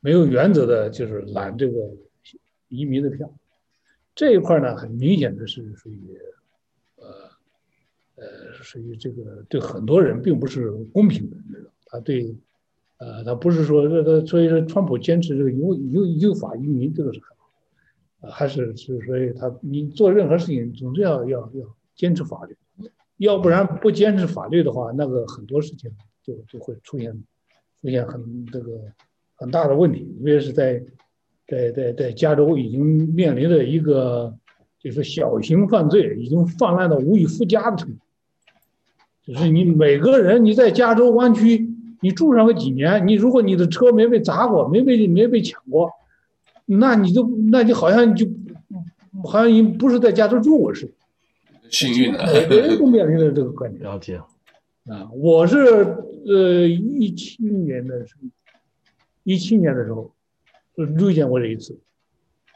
[0.00, 1.90] 没有原则的，就是揽这个
[2.68, 3.28] 移民的票，
[4.14, 6.16] 这一块呢，很明显的是属于，
[6.96, 7.04] 呃，
[8.16, 11.36] 呃，属于这个对很多人并不是公平的，
[11.86, 12.36] 他对，
[12.98, 22.56] 呃，他不是说这个，所以说川普坚持这个有有有法移民，这个是很好，还是是所以他你做任何事情总是要要要坚持法律，
[23.16, 25.90] 要不然不坚持法律的话，那个很多事情
[26.22, 27.12] 就就会出现
[27.80, 28.92] 出现很这个。
[29.36, 30.82] 很大的问题，特别是在，
[31.46, 34.34] 在在在加州已经面临着一个，
[34.80, 37.98] 就是小型犯罪已经泛滥到无以复加的程度。
[39.26, 41.68] 就是你每个人你在加州湾区，
[42.00, 45.90] 你住上个几年，你如果你的车没被砸过，没被没被抢过，
[46.64, 48.26] 那你就那就好像就
[49.24, 50.92] 好像你不是在加州住过似的。
[51.68, 53.82] 幸运的，每个人都面临着这个观点。
[53.82, 54.16] 了解。
[54.86, 55.58] 啊，我是
[56.26, 58.28] 呃一七年的时候。
[59.26, 60.12] 一七年的时候，
[60.76, 61.76] 就遇见过这一次，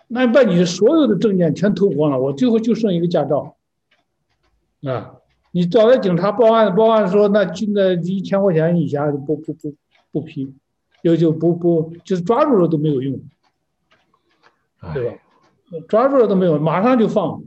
[0.06, 3.56] 那把你所有的证件全偷光了，我最后就剩一个驾照。
[4.84, 5.16] 啊，
[5.50, 9.74] 你找来警察报案，报案说那就那一千块钱以下不不不
[10.12, 10.54] 不批，
[11.02, 13.20] 就就不不就是抓住了都没有用，
[14.94, 15.16] 对吧？
[15.88, 17.42] 抓住了都没有，马上就放。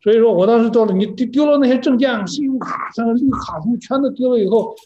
[0.00, 4.76] 所以说我当时到了，你丢丢了那些证件、信用卡、什么绿卡什么，全都丢了以后，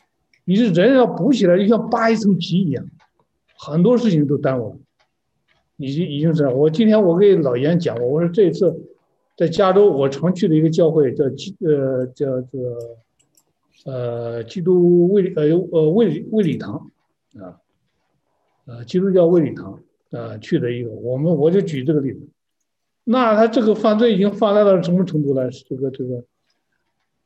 [0.47, 2.83] 你这人要补起来，就像扒一层皮一样，
[3.59, 4.77] 很多事情都耽误了。
[5.77, 8.75] 已经已经这样，我今天我给老严讲过，我说这次
[9.37, 12.61] 在加州，我常去的一个教会叫基呃叫做
[13.85, 16.91] 呃基督卫呃呃卫卫礼堂
[17.41, 17.61] 啊，
[18.67, 19.81] 呃基督教卫礼堂
[20.11, 22.29] 啊去的一个，我们我就举这个例子。
[23.05, 25.49] 那他这个犯罪已经放大到什么程度了？
[25.51, 26.25] 这个这个，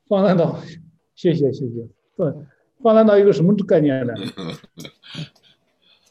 [0.07, 0.61] 放大到，
[1.15, 2.47] 谢谢谢谢，放
[2.83, 4.13] 放大到一个什么概念呢？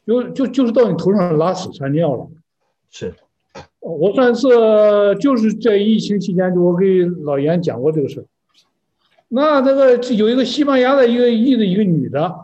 [0.05, 2.27] 就就就是到你头上拉屎撒尿了。
[2.89, 3.13] 是，
[3.79, 4.49] 我上次
[5.19, 8.25] 就是在疫情期间，就我给老严讲过这个事。
[9.29, 12.35] 那这个有一个西班牙的一个裔的一个女的，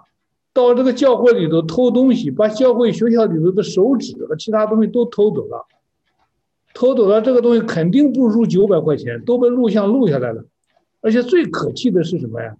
[0.54, 5.66] 到这个教会里头偷东西，把教会学校里头的手纸和其他东西都偷走了。
[6.74, 10.46] 偷走了这个东西肯定不如九百块钱，都被录像录下来了，
[11.02, 12.56] 而且最可气的是什么呀？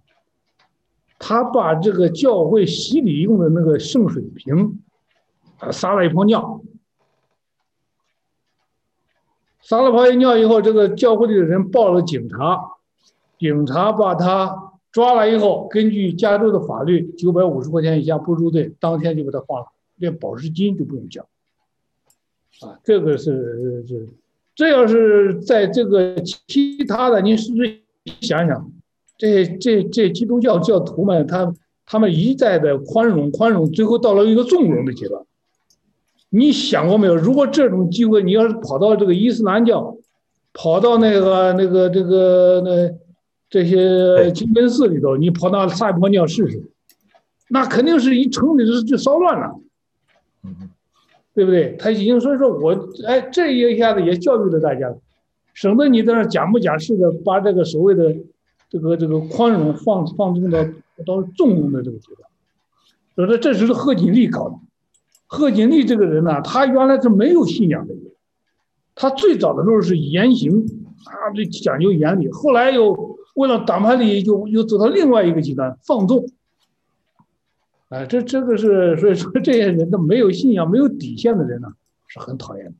[1.20, 4.80] 他把这个教会洗礼用的那个圣水瓶，
[5.58, 6.60] 他，撒了一泡尿，
[9.60, 12.76] 撒了泡尿以后，这个教会里的人报了警察，
[13.38, 21.22] 警察把他抓了以后，根据加州的法律，九百五十块钱以下不入队，当天就把他放了，连保释金都不用交。
[22.60, 24.08] 啊，这个是是，
[24.54, 27.80] 这要是在这个其他的，你是不是
[28.20, 28.72] 想想，
[29.16, 31.54] 这这这基督教教徒们，他
[31.84, 35.22] 他们一再的宽容宽容，最后到了一个纵容的阶段。
[36.30, 37.16] 你想过没有？
[37.16, 39.96] 如果这种机会，你要是跑到这个伊斯兰教，
[40.52, 42.90] 跑到那个那个这个那
[43.48, 46.70] 这些清真寺里头，你跑到撒一泡尿试试，
[47.48, 49.54] 那肯定是一城里就就骚乱了。
[51.34, 51.76] 对不对？
[51.78, 52.76] 他已经所以说我
[53.06, 54.92] 哎，这一下子也教育了大家，
[55.54, 58.16] 省得你在那假模假式的把这个所谓的
[58.68, 60.64] 这个这个宽容放放纵到
[61.06, 62.28] 到纵容的这个阶段。
[63.14, 64.56] 所以说这只是贺锦丽搞的。
[65.28, 68.02] 贺锦丽这个人呢，他原来是没有信仰的人，
[68.94, 70.66] 他最早的时候是言行
[71.04, 76.26] 啊，这讲究严厉，后来又为了党派利益，又又走到另外一个极端，放纵。
[77.90, 81.72] 啊，这这个是所以说，这些人都没有信仰、没有底线的人呢，
[82.06, 82.72] 是很讨厌的，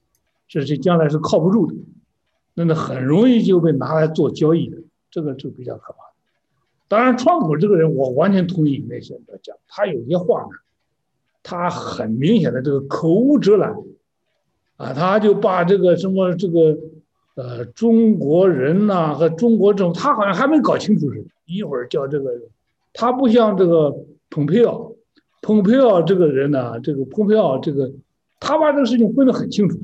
[0.49, 1.75] 这是将来是靠不住的，
[2.55, 4.79] 那那很容易就被拿来做交易的，
[5.11, 5.99] 这个就比较可怕。
[6.89, 10.49] 当然，川普这个人，我完全同意那些人讲，他有些话呢，
[11.49, 13.75] 他很明显的这个口无遮拦，
[14.77, 16.77] 啊，他就把这个什么这个
[17.37, 22.31] 呃中国人呐和中国政府，他好像还没搞清楚似的，一会儿叫这个，
[22.93, 23.97] 他不像这个
[24.29, 24.93] 蓬佩奥。
[25.41, 27.91] 蓬佩奥这个人呢，这个蓬佩奥这个，
[28.41, 29.79] 他把这个事情分得很清楚，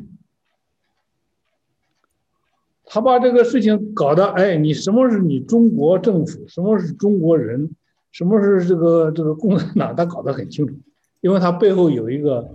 [2.85, 7.71] 他把这个事情搞得，哎，你什么是你中国政府，什么是中国人，
[8.13, 10.75] 什么是这个这个共产党，他搞得很清楚，
[11.25, 12.47] 因为他背后有一个，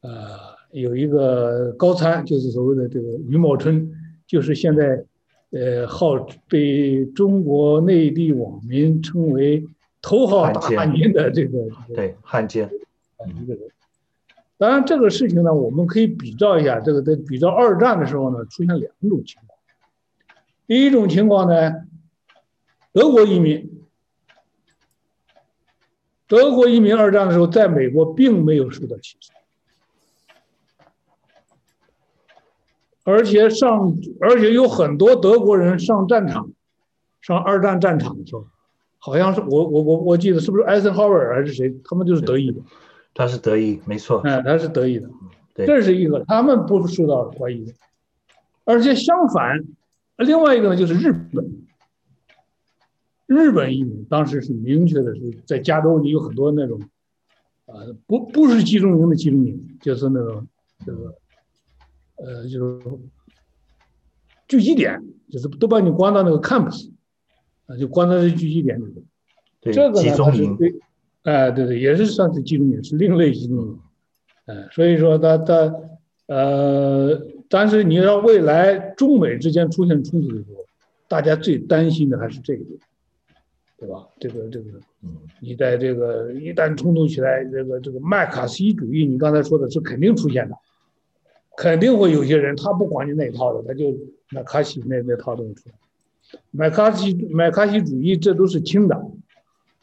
[0.00, 0.38] 呃，
[0.70, 3.92] 有一个高参，就是所谓的这个余茂春，
[4.26, 5.04] 就是现在，
[5.50, 9.62] 呃，号被中国内地网民称为。
[10.00, 11.58] 头号大汉奸的这个
[11.92, 12.70] 对汉奸，
[13.42, 13.62] 一个人。
[14.56, 16.78] 当然，这个事情呢，我们可以比照一下。
[16.78, 19.58] 这个在比照二战的时候呢，出现两种情况。
[20.68, 21.72] 第一种情况呢，
[22.92, 23.77] 德国移民，
[26.28, 29.32] 德国移民二战的时候，在美国并没有受到歧视，
[33.02, 36.50] 而且上，而且有很多德国人上战场，
[37.20, 38.46] 上二战战场的时候。
[39.00, 41.72] 好像是我我我我记得是不是艾森豪威尔还是谁？
[41.84, 42.60] 他们就是德裔的，
[43.14, 44.18] 他是德裔，没错。
[44.22, 45.08] 哎，他是德裔的，
[45.54, 47.72] 对，这是一个，他们不受到怀疑的。
[48.64, 49.64] 而且相反，
[50.16, 51.67] 另外一个呢，就是日本，
[53.28, 56.80] 日本移民当时是明确的是在加州，你有很多那种，
[57.66, 60.44] 啊，不不是集中营的集中营，就是那种
[60.84, 61.14] 这个，
[62.16, 62.82] 呃，就是
[64.48, 65.00] 聚集点，
[65.30, 66.90] 就是都把你关到那个 campus。
[67.66, 69.02] 啊，就关在这聚集点里头，
[69.60, 70.74] 对这个呢，它是对，
[71.24, 73.78] 哎，对对，也是算是集中营，是另类集中营，
[74.46, 75.74] 哎，所以说他他
[76.28, 80.64] 呃，但是你要未来中美之间出现冲突的时候，
[81.08, 82.64] 大家最担心的还是这个，
[83.78, 84.08] 对吧？
[84.18, 84.80] 这个这个，
[85.40, 90.56] 你在这个一旦冲突起来，这个这个麦卡锡主义，你刚才说的是肯定出现的，
[91.56, 93.96] 肯定会有些人他不管你那一套的，他就
[94.30, 95.74] 麦卡锡那那套东西出来。
[96.50, 99.00] 麦卡锡麦卡锡主义，这都是轻的。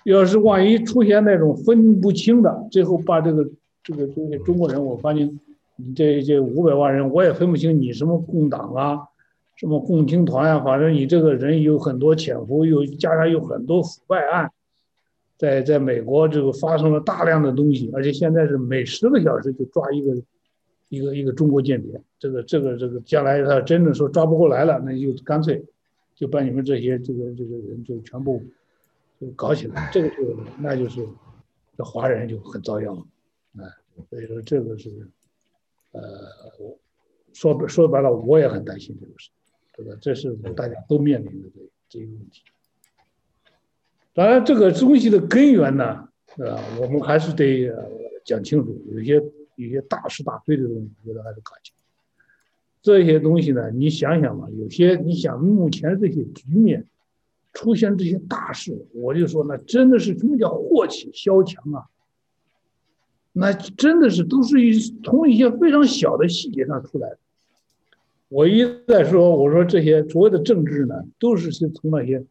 [0.03, 3.49] 要是万一出现那种分不清的，最后把这个
[3.81, 5.39] 这个这个中国人，我发现
[5.77, 9.07] 你这这五百万人，我也分不清你什么共党啊，
[9.55, 14.51] 什么共青团啊，反正你这个人有很多潜伏，又加上有很多腐败案，
[15.37, 20.15] 在在美国这个发生了大量的东西，而且现在是每十个小时就抓一个
[20.89, 25.63] 一个一个中国间谍，这个这个这个将来他真的说抓不过来了，那就干脆
[26.15, 28.41] 就把你们这些这个这个人就全部
[29.19, 31.07] 就搞起来，这个就那就是
[31.77, 33.01] 这华人就很遭殃了，
[33.57, 33.71] 啊，
[34.09, 34.89] 所以说这个是。
[35.91, 36.01] 呃
[36.59, 36.77] 我，
[37.31, 39.29] 说说白了，我也很担心这个事，
[39.75, 39.93] 对吧？
[39.99, 42.41] 这是大家都面临的这这个问题。
[44.13, 46.09] 当然，这个东西的根源呢，啊，
[46.79, 47.69] 我们还是得
[48.23, 48.81] 讲清楚。
[48.91, 49.15] 有些
[49.55, 51.81] 有些大是大非的东西，我觉得还是搞清楚。
[52.81, 56.85] 这些东西呢，你想想嘛，有些你想目前这些局面
[57.51, 61.85] 出现这些大事，我就说那真的是什么叫祸起萧墙啊？
[63.33, 67.19] 那真的是都是一从一些非常小的细节上出来的。
[68.35, 72.21] 我一再说，我说这些所谓的政治呢，都是是从那些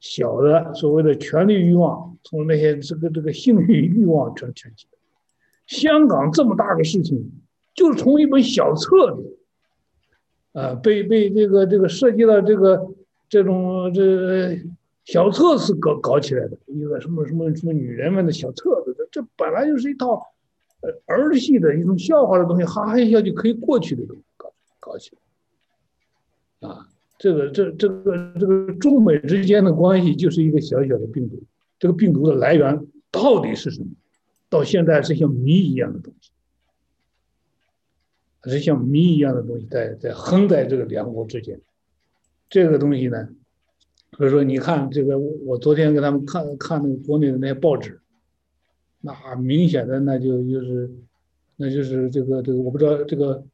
[0.00, 4.98] 小的所谓的权力欲望，从那些这个这个性欲欲望成全起来。
[5.66, 7.30] 香港这么大个事情，
[7.74, 9.38] 就是从一本小册子，
[10.52, 12.88] 啊，被被这个这个涉及到这个
[13.28, 14.58] 这种这
[15.04, 20.32] 小册子搞搞起来的一个什么什么什么女人们的小册子，这这本来就是一套。
[21.04, 24.50] 儿戏的一种笑话的东西，哈哈一笑就可以过去的东西，搞
[24.80, 25.21] 搞起来，
[26.62, 26.88] 啊，
[27.18, 31.42] 这个这这个这个中美之间的关系就是一个小小的病毒，
[31.78, 33.88] 这个病毒的来源到底是什么？
[34.48, 36.30] 到现在是像谜一样的东西，
[38.44, 41.60] 是像谜一样的东西在在横在这个两国之间，
[42.48, 43.28] 这个东西呢，
[44.16, 47.98] 所以说你看这个，我昨天给他们看看那个国内的那些报纸。
[49.04, 50.88] 那明显的，那就就是，
[51.56, 53.44] 那就是这个这个，我不知道这个，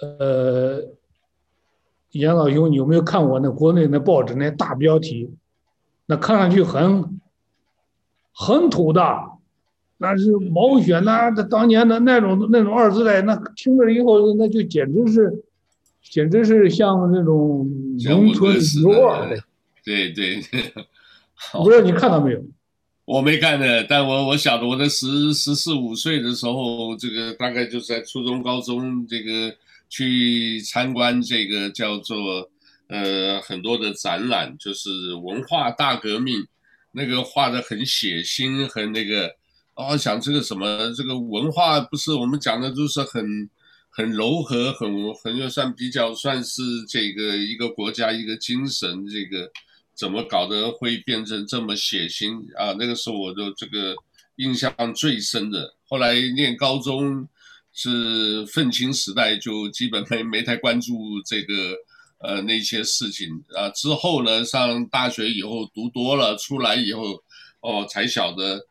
[0.00, 0.82] 呃，
[2.12, 5.30] 严老兄，你有没有看过那国内那报纸那大标题？
[6.06, 7.20] 那看上去很
[8.32, 9.02] 很土的，
[9.98, 15.44] 那是毛选呐，那当年的那种那种二字代，那听了以后，那就简直是，
[16.02, 17.68] 简直是像那种
[18.04, 19.42] 农村牛二的。
[19.84, 20.72] 对对对，
[21.54, 22.42] 我不知道你看到没有？
[23.06, 29.54] 我没看的，但我我晓得，我在十十四五岁的时候，这个大概就是在初中、高中，这个
[29.88, 32.50] 去参观这个叫做
[32.88, 36.46] 呃很多的展览，就是文化大革命，
[36.92, 39.34] 那个画的很血腥，很那个，
[39.74, 43.48] 哦，想这个什么，这个文化不是我们讲的，都是很
[43.90, 49.50] 很柔和，很很就算比较算是这个一个国家一个精神这个。
[49.96, 52.76] 怎么搞得会变成这么血腥啊？
[52.78, 53.96] 那个是我的这个
[54.34, 55.72] 印象最深的。
[55.88, 57.26] 后来念高中
[57.76, 61.54] 是愤青时代，就基本没没太关注这个
[62.18, 63.68] 呃那些事情啊。
[63.70, 67.22] 之后呢，上大学以后读多了，出来以后
[67.60, 68.66] 哦才晓得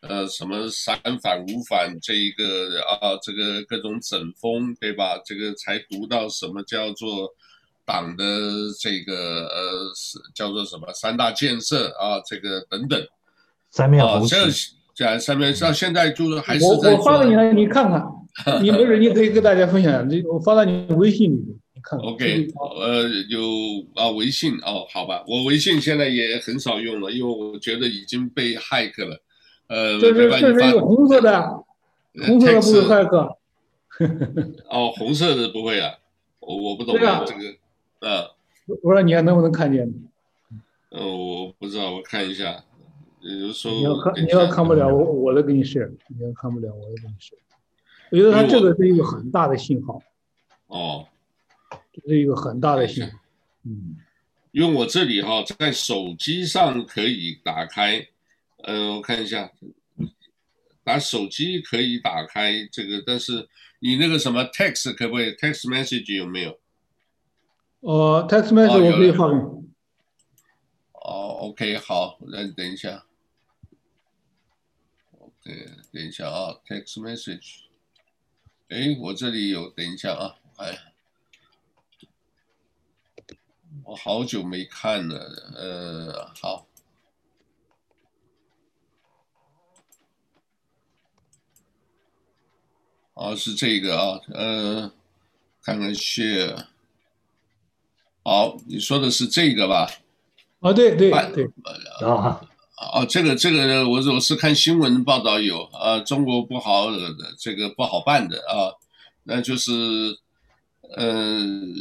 [0.00, 5.18] 呃什么三反五反这一个啊这个各种整风对吧？
[5.24, 7.32] 这个才读到什么叫做。
[7.90, 8.24] 党的
[8.78, 13.02] 这个呃是叫做什么三大建设啊，这个等等，
[13.70, 14.36] 三面红旗，
[14.94, 16.92] 这样三面到现在就是还是在。
[16.92, 18.06] 我我发给你了，你看看，
[18.62, 20.08] 你没事你可以跟大家分享。
[20.08, 22.08] 这我发到你微信里面，你看看。
[22.08, 22.48] OK，
[22.80, 23.40] 呃，有
[23.94, 29.20] 啊，微信哦，好吧，我微信现在也很少用了，因为我觉得已经被骇客了。
[29.68, 31.64] 呃，这是这是一个红色的，
[32.24, 33.36] 红色的不是骇客。
[34.70, 35.94] 哦，红色的不会啊，
[36.40, 37.40] 我我不懂啊这个。
[38.00, 38.24] 呃，
[38.82, 39.92] 我说你还能不能看见？
[40.90, 42.64] 呃，我不知道，我看一下。
[43.20, 45.92] 有时候你要看，你要看不了，我我来给你试。
[46.16, 47.36] 你要看不了，我来给你试。
[48.10, 50.02] 我觉得它这个是一个很大的信号。
[50.66, 51.06] 哦，
[51.92, 53.18] 这是一个很大的信号。
[53.64, 53.96] 嗯，
[54.52, 58.06] 因为我这里哈，在手机上可以打开。
[58.64, 59.50] 呃，我看一下，
[60.82, 63.48] 打手机可以打开这个，但是
[63.78, 66.58] 你那个什么 text 可不可以？text message 有没有？
[67.80, 69.30] 哦，text message 我可以放。
[70.92, 73.04] 哦，OK，好，那你等一下。
[75.12, 77.67] OK，等一下啊，text message。
[78.68, 80.92] 哎，我这里有，等一下啊，哎，
[83.84, 85.18] 我好久没看了，
[85.56, 86.66] 呃，好。
[93.14, 94.92] 哦，是这个啊，呃，
[95.62, 96.66] 看看 share。
[98.22, 99.90] 好，你说的是这个吧？
[100.60, 101.50] 哦，对对对，
[102.06, 102.46] 啊，
[102.94, 108.70] 哦，这个这个我我是看新闻报道有啊，中国不好惹的，这个不好办的啊，
[109.24, 109.72] 那就是，
[110.96, 111.74] 嗯、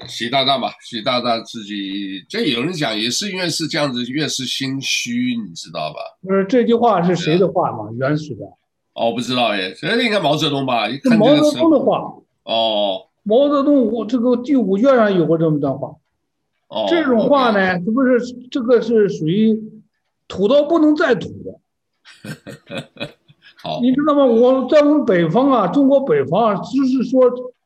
[0.00, 5.98] 呃，习大大吧，习大大自己，这有人讲也是因为是这样子，越是心虚，你知道吧？
[6.20, 7.88] 不是这句话是谁的话吗？
[7.96, 8.44] 原始的？
[8.94, 10.88] 哦，不知道耶，这应该毛泽东吧？
[10.88, 12.12] 一看毛泽东的话。
[12.42, 15.94] 哦，毛泽东我这个第五卷上有过这么段话。
[16.68, 18.20] 哦，这种话呢，这不是
[18.50, 19.58] 这个是属于
[20.28, 21.60] 土到不能再土了？
[23.62, 24.24] 好，你知道吗？
[24.24, 27.22] 我在我们北方啊，中国北方啊，就是说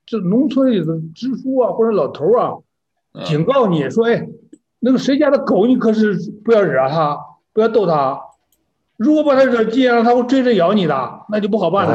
[0.06, 2.54] 这农村里的支书啊，或者老头啊，
[3.24, 4.28] 警告你说，哎，
[4.78, 7.18] 那个谁家的狗，你可是不要惹它，
[7.52, 8.20] 不要逗它，
[8.96, 11.94] 如果把它惹急了，它会追着咬你的，那就不好办了。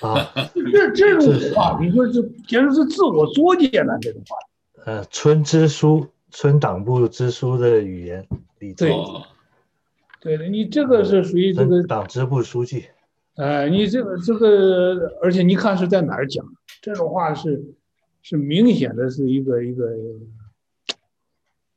[0.00, 0.32] 啊，
[0.72, 4.36] 这这种话，你说这简直是自我作践了，这种话。
[4.86, 8.26] 呃，村支书、村党部支书的语言，
[8.76, 8.94] 对，
[10.24, 12.86] 对的，你这个是属于这个党支部书记。
[13.36, 16.44] 呃，你这个这个，而且你看是在哪儿讲？
[16.80, 17.62] 这种话是
[18.22, 19.86] 是明显的是一个一个，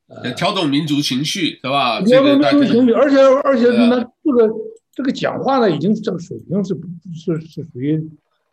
[0.06, 2.00] 呃，挑动民族情绪，是吧？
[2.00, 4.54] 挑动民族情绪，而且而且那，这个
[4.92, 6.74] 这个讲话呢，已经这个水平是
[7.14, 8.08] 是是属于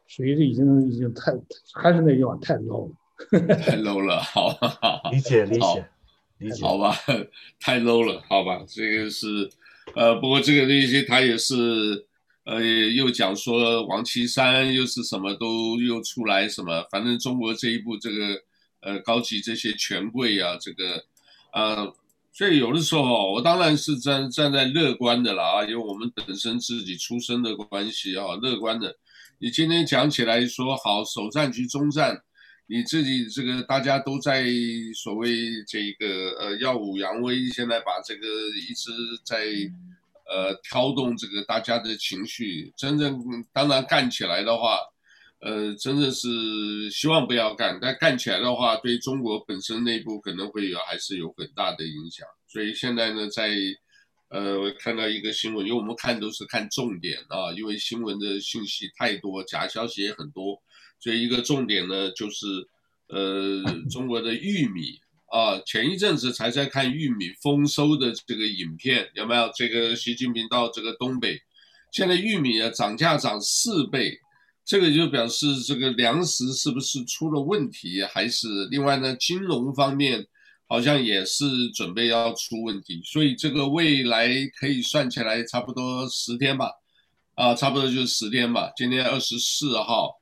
[0.08, 1.32] 属于已经已经太
[1.74, 5.86] 还是那句话太 low 了，太 low 了， 好，好，理解理解
[6.40, 6.94] 理解，好吧，
[7.62, 9.28] 太 low 了，好吧，这个是
[9.96, 12.06] 呃，不过这个东西他也是。
[12.48, 18.40] 呃，又讲说王岐山又是什么都又出来什么，反正中国这一步这个
[18.82, 21.04] 呃高级这些权贵啊，这个
[21.54, 21.92] 呃，
[22.32, 28.96] 所以有的时候我当然是站站在乐观的了啊，因为我们本身自己出身的关系啊，乐观的。
[29.40, 32.22] 你今天讲起来说好首战局中战，
[32.68, 34.46] 你自己这个大家都在
[34.94, 38.28] 所谓这个呃耀武扬威，现在把这个
[38.70, 38.92] 一直
[39.24, 39.46] 在。
[40.28, 44.80] 呃，挑动这个大家的情绪，真正当然干起来的话，
[45.40, 52.28] 呃，真的是希望不要干，但干起来的话，对中国本身内部可能会有还是有很大的影响。
[52.48, 53.56] 所以现在呢，在
[54.30, 60.60] 呃，我看到一个新闻，因为我们看都是看重点啊，因为新闻的信息太多，假消息也很多，
[61.06, 62.48] 所以一个重点呢，就是
[63.10, 65.00] 呃，中国的玉米。
[65.28, 69.52] 啊，前一阵子才在看玉米丰收的这个影片，有没有？
[69.54, 71.38] 这个习近平到这个东北，
[71.92, 74.18] 现在玉米啊涨价涨四倍，
[74.64, 78.02] 这个就表示这个粮食是不是出了问题？
[78.04, 79.16] 还是另外呢？
[79.18, 80.26] 金融方面
[80.68, 86.72] 好像也是准备要出问题，所以这个未来可以算起来差不多十天吧，
[87.34, 88.72] 啊，差不多就是十天吧。
[88.78, 90.14] 今天二十四号。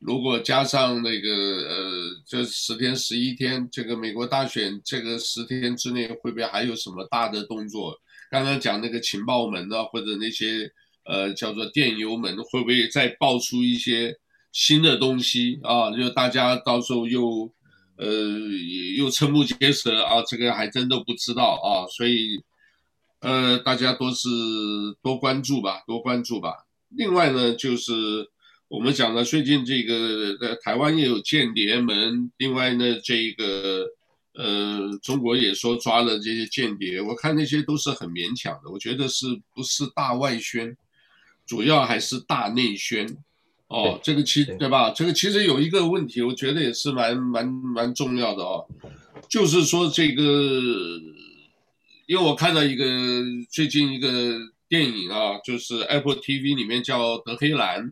[0.00, 1.30] 如果加上那个
[1.68, 7.94] 呃，这十天十一天，这个美国大选，这个十天之内会不会还有什么大的动作？
[8.30, 10.72] 刚刚讲那个情报门啊，或者那些
[11.04, 14.16] 呃叫做电邮门，会不会再爆出一些
[14.52, 15.94] 新的东西啊？
[15.94, 17.52] 就大家到时候又
[17.96, 18.08] 呃
[18.96, 21.84] 又瞠目结舌啊，这个还真都不知道啊。
[21.88, 22.42] 所以
[23.20, 24.30] 呃，大家都是
[25.02, 26.64] 多关注吧，多关注吧。
[26.88, 28.30] 另外呢，就是。
[28.70, 33.84] 我们讲的最近这个在台湾也有间谍门，另外呢，这个
[34.32, 40.76] 呃，中国也说抓了这些间谍，我看那些都是很勉强的，我觉得是不是大外宣，
[41.44, 43.04] 主要还是大内宣，
[43.66, 44.90] 哦，这个其对吧？
[44.90, 48.64] 这个其实有一个问题，我觉得也是蛮蛮蛮重要的哦，
[49.28, 50.22] 就是说这个，
[52.06, 52.84] 因为我看到一个
[53.50, 57.88] 最近一个电影啊，就是 Apple TV 里面叫《德黑兰》。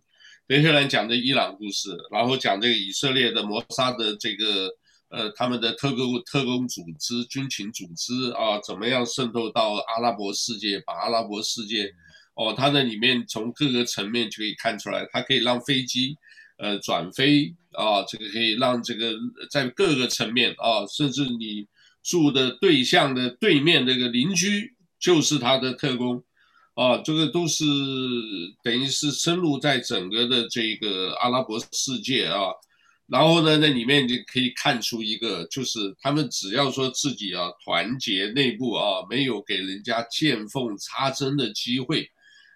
[0.48, 4.70] 德黑兰讲的伊朗故事，然后讲这个以色列的摩萨的这个
[5.10, 11.92] 呃他们的特工特工组织、军情组织啊，怎么样渗透到阿拉伯世界，把阿拉伯世界
[12.32, 16.16] 哦，它在里面从各个层面就可以看出来，它可以让飞机
[16.56, 19.12] 呃转飞啊，这个可以让这个
[19.50, 21.66] 在各个层面啊，甚至你
[22.02, 26.24] 住的对象的对面这个邻居就是他的特工。
[26.78, 27.64] 啊，这个都是
[28.62, 32.52] 等于是深入在整个的这个阿拉伯世界啊，
[33.08, 42.08] 然后呢，那里面就可以看出一个，就是他们只要说自己啊团结内部啊，没有给人家见缝插针的机会，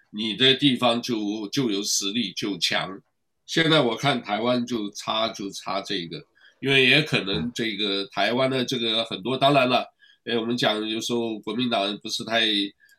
[0.09, 2.97] 你的地方就就有实力就强。
[3.45, 6.17] 现在我看台湾就差就差这个，
[6.61, 9.85] 因为也可能这个台湾的这个很多，当然了，
[10.23, 12.47] 哎，我们讲有时候国民党不是太。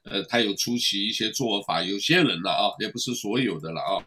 [0.05, 4.05] 呃，他有出席一些做法，有些人了啊，也不是所有的了啊，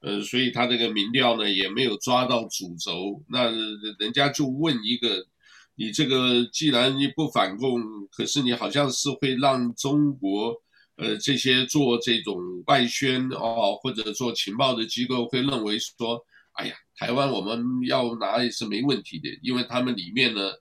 [0.00, 3.22] 呃，所以他这个民调呢也没有抓到主轴。
[3.28, 3.50] 那
[3.98, 5.26] 人家就问一个，
[5.74, 7.80] 你这个既然你不反共，
[8.10, 10.54] 可是你好像是会让中国，
[10.96, 12.36] 呃，这些做这种
[12.66, 20.52] 外宣哦，或者做情报的机构会认为说，哎呀，台湾我们要拿也是没问题的，因为他们里面呢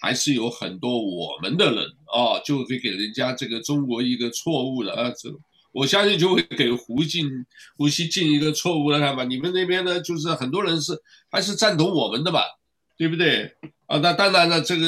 [0.00, 5.28] 还是有很多我们的人啊，就会给人家这个中国一个错误的啊，这
[5.72, 7.28] 我相信就会给胡进
[7.76, 9.22] 胡锡进一个错误的看法。
[9.24, 10.98] 你们那边呢，就是很多人是
[11.30, 12.42] 还是赞同我们的吧，
[12.96, 13.52] 对不对？
[13.86, 14.86] 啊，那当然了，这个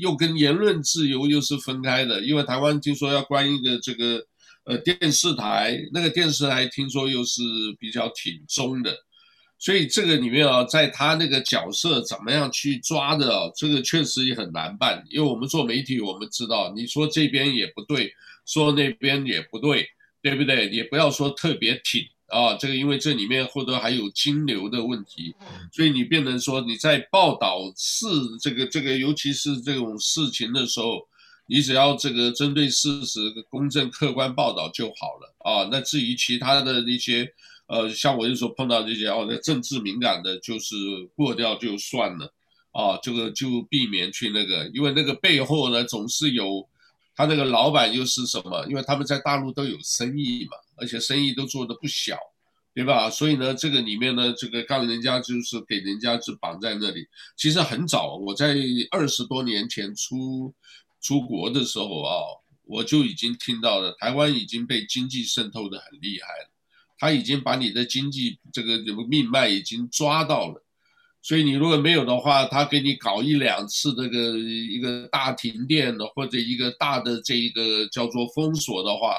[0.00, 4.22] 又跟言论自由又是分开的，因为台湾听说要关一个这个
[4.64, 7.42] 呃电视台，那个电视台听说又是
[7.78, 8.94] 比较挺中的。
[9.60, 15.04] 所以这个里面啊，在他那个角色怎么样去抓的啊，这个确实也很难办。
[15.10, 18.12] 因为我们做媒体，我们知道，你说这边也不对，
[18.46, 19.88] 说那边也不对，
[20.22, 20.68] 对不对？
[20.68, 25.34] 也不要说特别挺啊，这个因为这里面或者还有金流的问题，
[25.72, 28.06] 所以你变成说你在报道事
[28.40, 31.00] 这个这个，尤其是这种事情的时候，
[31.48, 33.18] 你只要这个针对事实、
[33.50, 35.68] 公正、客观报道就好了啊。
[35.72, 37.28] 那至于其他的那些。
[37.68, 40.74] 呃，像我就说碰到这些哦，那政治敏感的，就是
[41.14, 42.32] 过掉就算了，
[42.72, 46.66] 啊，这个就避免去那个，因为那个背后呢，总是有
[47.14, 48.64] 他那个老板又是什么？
[48.68, 52.16] 因为他们在大陆都有生意嘛，而且生意都做的不小，
[52.74, 53.10] 对吧？
[53.10, 57.06] 所以呢，这个里面呢，这个让人家就是给人家是绑在那里。
[57.36, 58.56] 其实很早，我在
[58.90, 60.54] 二十多年前出
[61.02, 62.14] 出国的时候啊，
[62.64, 66.50] 我就已经听到了，台湾已经被经济渗透的很厉害了。
[66.98, 68.78] 他已经把你的经济这个
[69.08, 70.64] 命脉已经抓到了，
[71.22, 79.16] 所以你如果没有的话，他给你搞一两次这个一个大停电的或者一个大的这一个叫做封锁的话，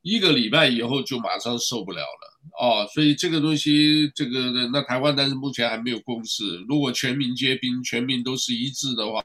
[0.00, 2.88] 一个礼拜以后就马上受不了了哦。
[2.94, 6.64] 所以这个东西，这个那台湾但是目前还没有共识。
[6.66, 9.22] 如果全民皆兵，全民都是一致的话，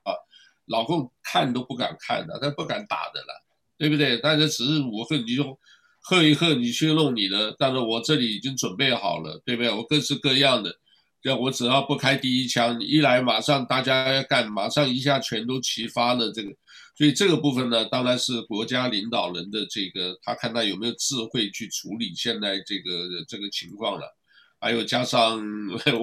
[0.66, 3.44] 老共看都不敢看的，他不敢打的了，
[3.78, 4.18] 对不对？
[4.18, 5.58] 但是只是我和你就。
[6.06, 9.72] 喝一喝，你去弄你的，但是我这里已经准备好了，对不对？
[9.72, 10.70] 我各式各样的，
[11.24, 16.50] 要我只要不开第一枪，一来马上大家要干，马上一下全都齐发了这个，
[16.98, 24.06] 所以这个部分呢，当然是国家领导人的这个，他看他有没有智慧去处理现在这个这个情况了，
[24.60, 25.42] 还有加上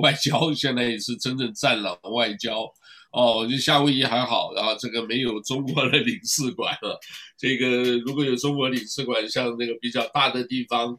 [0.01, 2.67] 外交，现在也是真正战狼外交。
[3.13, 6.97] 哦，就夏威夷还好，然后这个没有中国的领事馆了。
[7.37, 10.97] 这个如果有中国领事馆，像那个比较大的地方，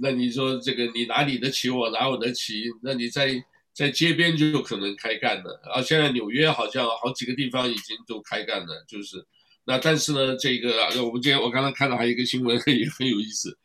[0.00, 3.34] 那你说这个你拿你的旗，我拿我的旗，那你在
[3.74, 5.60] 在街边就有可能开干了。
[5.74, 9.22] 啊，现在纽约好像好几个地方已经都开干了，就是
[9.64, 10.70] 那但是呢，这个
[11.04, 13.58] 我们今天我刚才看到还有一个新闻也很有意思，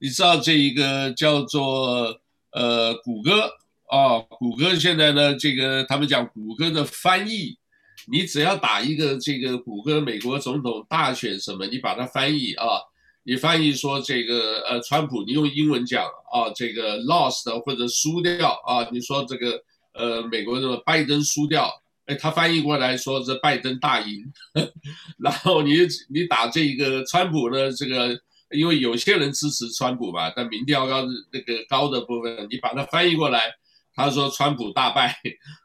[0.00, 2.20] 你知道这一个叫做
[2.50, 3.52] 呃谷歌。
[3.88, 7.56] 哦，谷歌现在呢，这个他们讲谷歌的翻译，
[8.08, 12.66] 你只要打一个这个谷歌美国总统大选什么，你把它翻译啊，
[13.22, 19.62] 你翻译说这个呃川普，你用英文讲啊，这个 lost 或者输掉啊，你说这个
[19.94, 21.70] 呃美国的拜登输掉，
[22.06, 24.24] 哎，他翻译过来说是拜登大赢，
[25.18, 25.76] 然后你
[26.08, 28.20] 你打这个川普呢，这个
[28.50, 33.40] 因为有些人支持川普嘛，但民调高那个高的部分，你把它翻译过来。
[33.96, 35.18] 他说川普大败，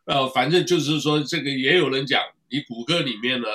[0.06, 3.48] 呃，反正就是说这个也有人讲，你谷歌里面呢，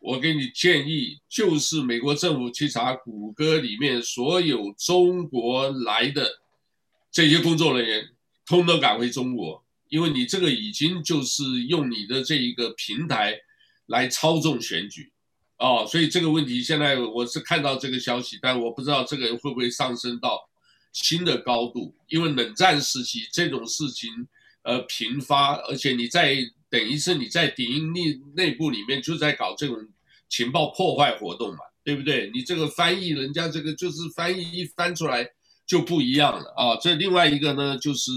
[0.00, 6.28] 我给你建议，就是美国政府去查谷歌里面所有中国来的
[7.10, 8.10] 这些工作人员，
[8.44, 13.34] 通通赶回中国，因为你这个已经就是用你的这一个平台
[13.86, 15.10] 来操纵选举，
[15.56, 20.50] 哦，所以这个问题现在我是看到这个消息，但我不知道这个会不会上升到。
[20.92, 24.10] 新的高度，因为冷战时期这种事情，
[24.62, 26.36] 呃，频发，而且你在
[26.68, 29.76] 等于是你在敌内内部里面就在搞这种
[30.28, 32.30] 情报破坏活动嘛，对不对？
[32.34, 35.26] 你这个翻译，人家这个就是翻译一翻出来
[35.66, 36.76] 就不一样了啊。
[36.80, 38.10] 这另外一个呢，就是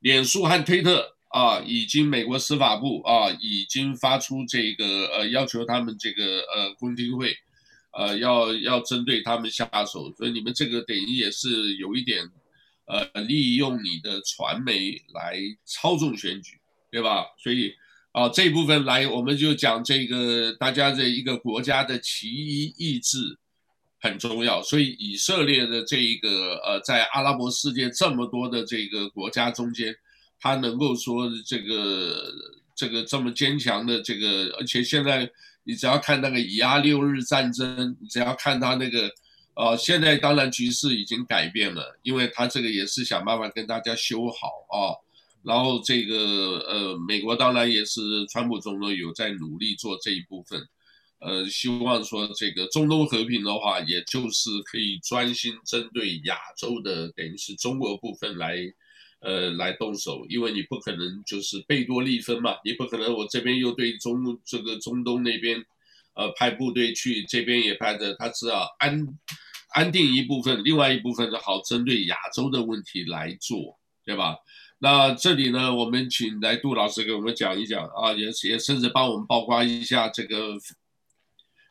[0.00, 7.36] 脸书和推特啊，已经美国司法部啊已经发出这个呃要求他们这个呃公听会。
[7.98, 12.22] 呃，要要针对他们下手，所以你们这个等于也是有一点，
[12.86, 16.52] 呃，利用你的传媒来操纵选举，
[16.92, 17.24] 对吧？
[17.42, 17.72] 所以
[18.12, 23.18] 啊、这一部分来我们就讲这个，大家的一个国家的其一意志
[24.00, 24.62] 很重要。
[24.62, 29.92] 所以以色列的这一个呃，在阿拉伯世界这么多的这个国家中间，
[30.38, 32.32] 他能够说这个
[32.76, 35.28] 这个这么坚强的这个，而且现在。
[35.68, 39.10] 你只要看那个以阿六日战争，你只要看他那个，
[39.52, 44.96] 呃，现在当然局势已经改变了，因为他这个也是想办法跟大家修好啊。
[45.42, 46.16] 然后这个
[46.66, 48.00] 呃，美国当然也是
[48.30, 50.66] 川普总统有在努力做这一部分，
[51.18, 58.56] 呃，希望说这个中东和平的话，也就是可以专心针对亚洲的，等于是中国部分来
[59.20, 65.64] 呃来动手，因为你不可能就是贝多利分嘛，你不可能我这边又对中这个中东那边，
[66.14, 69.06] 呃派部队去，这边也派着，他只要安
[69.70, 74.36] 安定一部分，另外一部分好针对亚洲的问题来做，对吧？
[74.80, 80.56] 那这里呢，我们请来杜老师给我们讲一讲啊，也也甚至帮我们曝光一下这个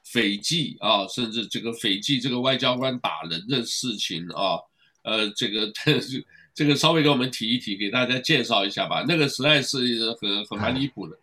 [0.03, 4.59] 斐济啊，甚至这个斐济这个外交官打人的事情啊，
[5.03, 6.25] 呃，这个但 是
[6.57, 9.05] 这个稍微给我们提一提，给大家介绍一下吧。
[9.07, 9.77] 那个实在是
[10.19, 11.15] 很很蛮离谱的，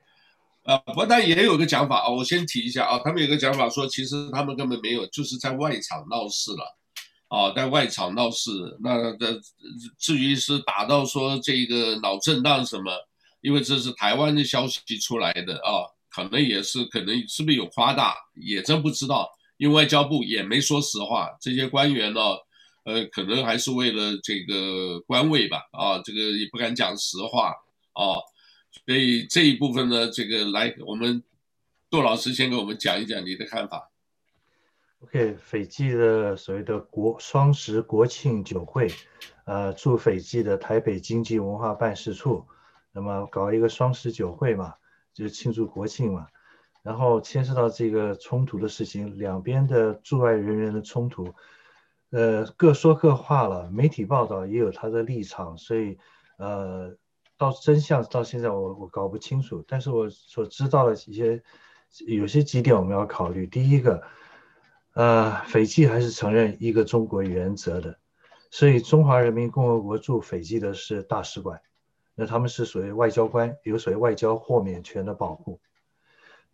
[0.62, 6.78] 啊，不但也有个讲法啊，我先提一下啊，他们有个讲法说，其实他们根本没有，就是在外场闹事了。
[7.26, 9.40] 啊，在外场闹事，那这
[9.98, 12.92] 至于是打到说这个脑震荡什么，
[13.40, 22.20] 因为这是台湾的消息出来的啊，可能也是可能是不是有夸大，也真不知道，因为外交部也没说实话，这些官员呢，
[22.84, 27.50] 呃，可能还是为了这个官位吧，啊，这个也不敢讲实话
[27.92, 28.20] 啊，
[28.86, 31.22] 所以这一部分呢，这个来我们
[31.90, 33.90] 杜老师先给我们讲一讲你的看法。
[35.00, 38.90] OK，斐济的所谓的国双十国庆酒会，
[39.44, 42.46] 呃，驻斐济的台北经济文化办事处，
[42.90, 44.74] 那么搞一个双十酒会嘛，
[45.12, 46.28] 就庆祝国庆嘛，
[46.82, 51.34] 然后牵涉到这个冲突的事情，两边的驻外人员的冲突，
[52.14, 55.98] 呃，各说各话了，媒体报道也有他的立场，所以
[56.38, 56.96] 呃，
[57.36, 61.42] 到真相到现在我我搞不清楚，但是我所知道的一些
[62.06, 64.02] 有些几点我们要考虑，第一个。
[64.96, 67.98] 呃，斐济还是承认一个中国原则的，
[68.52, 71.60] 所以中华人民共和国驻斐济的是大使馆，
[72.14, 75.60] 那他们是属于外交官，有属于外交豁免权的保护。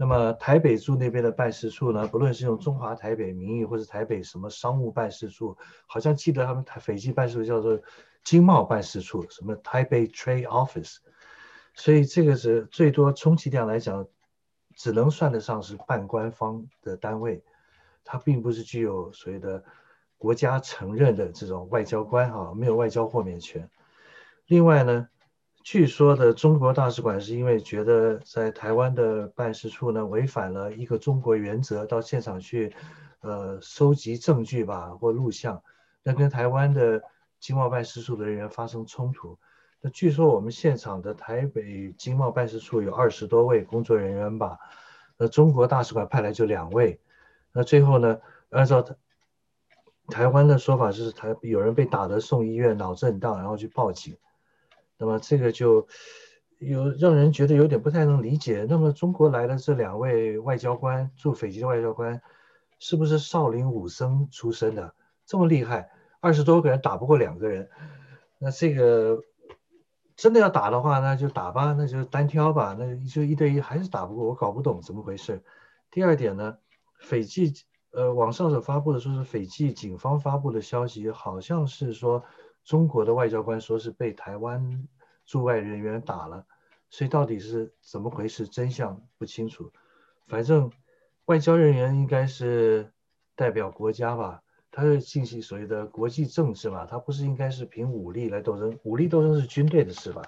[0.01, 7.79] 那么台北驻那边的办事处呢，不论是用中华台北名义，或是台北什么商务办事处，好像记得他们台斐济办事处叫做
[8.25, 10.97] 经贸办事处，什么台北 Trade Office，
[11.75, 14.07] 所以这个是最多充其量来讲，
[14.75, 17.45] 只能算得上是半官方的单位。
[18.03, 19.63] 它并不是具有所谓的
[20.17, 23.69] 国家承认的这种外交官哈，没有外交豁免权。
[24.47, 25.11] 另外呢，
[25.71, 32.75] 据说的中国大使馆是因为觉得在台湾的办事处呢违反了一个中国原则，到现场去
[33.21, 35.63] 呃收集证据吧或录像，
[36.03, 37.01] 那跟台湾的
[37.39, 39.39] 经贸办事处的人员发生冲突。
[39.81, 44.59] 那据说我们现场的台北经贸办事处有二十多位工作人员吧，
[45.17, 47.01] 那中国大使馆派来就两位。
[47.53, 48.19] 那最后呢？
[48.49, 48.97] 按照台
[50.09, 54.17] 台湾的说法，是台有人被打得送医院，脑震荡，然后去报警。
[55.01, 55.89] 那么这个就
[56.59, 58.67] 有让人觉得有点不太能理解。
[58.69, 62.21] 那么中国来的这两位外交官，驻斐济的外交官，
[62.79, 64.95] 是不是少林武僧出身的？
[65.25, 65.91] 这么厉害，
[66.21, 67.71] 二十多个人打不过两个人。
[68.39, 69.23] 那这个
[70.17, 74.27] 真的要打的话，那就打吧，那就单挑吧，那就一对一还是打不过。
[74.27, 75.43] 我搞不懂怎么回事。
[75.91, 76.59] 第二点呢？
[77.01, 77.55] 斐济，
[77.93, 82.23] 呃，网上所发布的说是斐济警方发布的消息，好像是说
[82.65, 84.87] 中国的外交官说是被台湾
[85.27, 86.47] 驻外人员打了，
[86.89, 89.73] 所以到底是怎么回事，真相不清楚。
[90.27, 90.71] 反正
[91.25, 92.93] 外交人员应该是
[93.35, 100.23] 代表国家吧，他是进行所谓的国际政治嘛，他不是应该是凭武力来斗争，武力斗争是军队的事吧？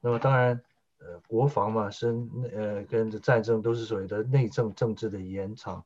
[0.00, 0.60] 那么当然。
[1.00, 2.08] 呃，国防嘛，是
[2.52, 5.84] 呃，跟着战争都是所谓的内政政治的延长。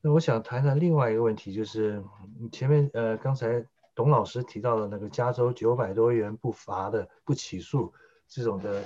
[0.00, 2.00] 那我想谈谈另外一个问题，就是
[2.52, 3.66] 前面呃，刚才
[3.96, 7.92] 董老师提到的那个加州九百多元不罚的不起诉
[8.28, 8.84] 这种的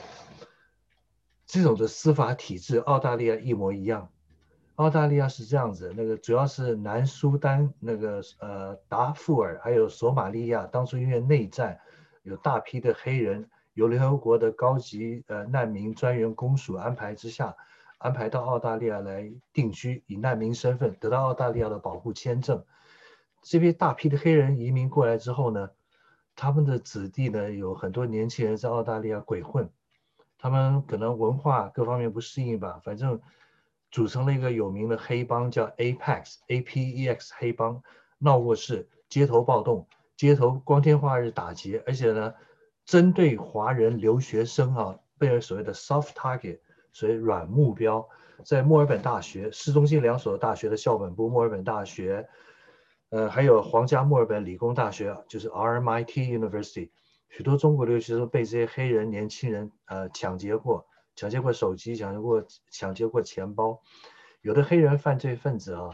[1.44, 4.08] 这种的司法体制，澳大利亚一模一样。
[4.76, 11.78] 澳大利亚是这样子，那个主要是南苏丹那个呃达富尔还有索马利亚，当初因为内战
[12.22, 13.50] 有大批的黑人。
[13.74, 17.54] 由联合国的高级呃难民专员公署安排之下，
[17.98, 22.62] 安排到澳大利亚来定居，以难民身份得到澳大利亚的保护签证。
[23.42, 25.70] 这批大批的黑人移民过来之后呢，
[26.36, 29.68] 他们的子弟呢有很多年轻人在澳大利亚鬼混，
[30.38, 33.20] 他们可能文化各方面不适应吧，反正
[33.90, 37.82] 组成了一个有名的黑帮，叫 Apex A P E X 黑帮，
[38.18, 39.86] 闹过事，街头暴动，
[40.16, 42.34] 街头光天化日打劫，而且呢。
[42.86, 46.58] 针对华人留学生啊，被所谓的 soft target，
[46.92, 48.08] 所谓软目标，
[48.44, 52.28] 在墨尔本大学、市中心两所大学的校本部，墨尔本大学，
[53.10, 56.90] 呃，还有皇家墨尔本理工大学，就是 RMIT University，
[57.28, 63.80] 许多中国留学生被这些黑人年轻人呃抢劫过，抢劫过手机，抢劫过抢劫过钱包，
[64.40, 65.90] 有的黑人犯罪分子啊，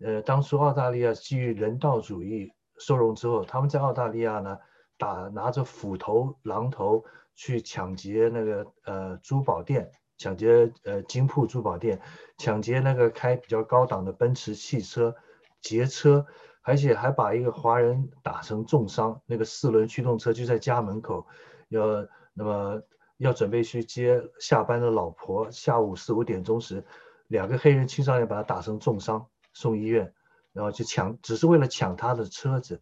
[0.00, 4.58] 呃，当初澳大利亚基于人道主义收容之后，他们在澳大利亚呢。
[4.98, 7.04] 打拿着斧头、榔头
[7.34, 12.00] 去抢劫那个呃珠宝店，抢劫呃金铺珠宝店，
[12.38, 15.16] 抢劫那个开比较高档的奔驰汽车，
[15.60, 16.24] 劫车，
[16.62, 21.26] 而且还把一个华人打成重伤，那个四轮驱动车就在家门口，
[21.68, 22.82] 要那么
[23.16, 26.84] 要准备去接下班的老婆，下午四五点钟时，
[27.26, 30.14] 两个黑人青少年把他打成重伤，送医院，
[30.52, 32.80] 然后去抢，只是为了抢他的车子。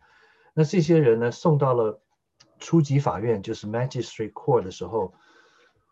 [0.52, 2.02] 那这些人呢，送到了
[2.58, 5.14] 初级法院，就是 Magistrate Court 的时候，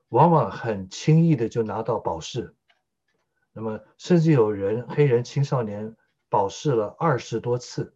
[0.09, 2.55] 往往很轻易的就拿到保释。
[3.53, 5.97] 那么，甚至有人黑人青少年
[6.29, 7.95] 保释了二十多次，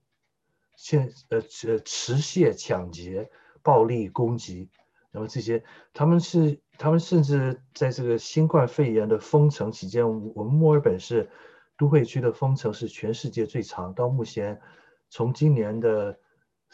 [0.76, 3.30] 现呃呃持械抢劫、
[3.62, 4.70] 暴力攻击，
[5.10, 11.30] 那么这些他们是他们甚至在这个新冠肺炎的封城期间，我们墨尔本市
[11.76, 14.60] 都会区的封城是全世界最长，到目前
[15.08, 16.18] 从今年的。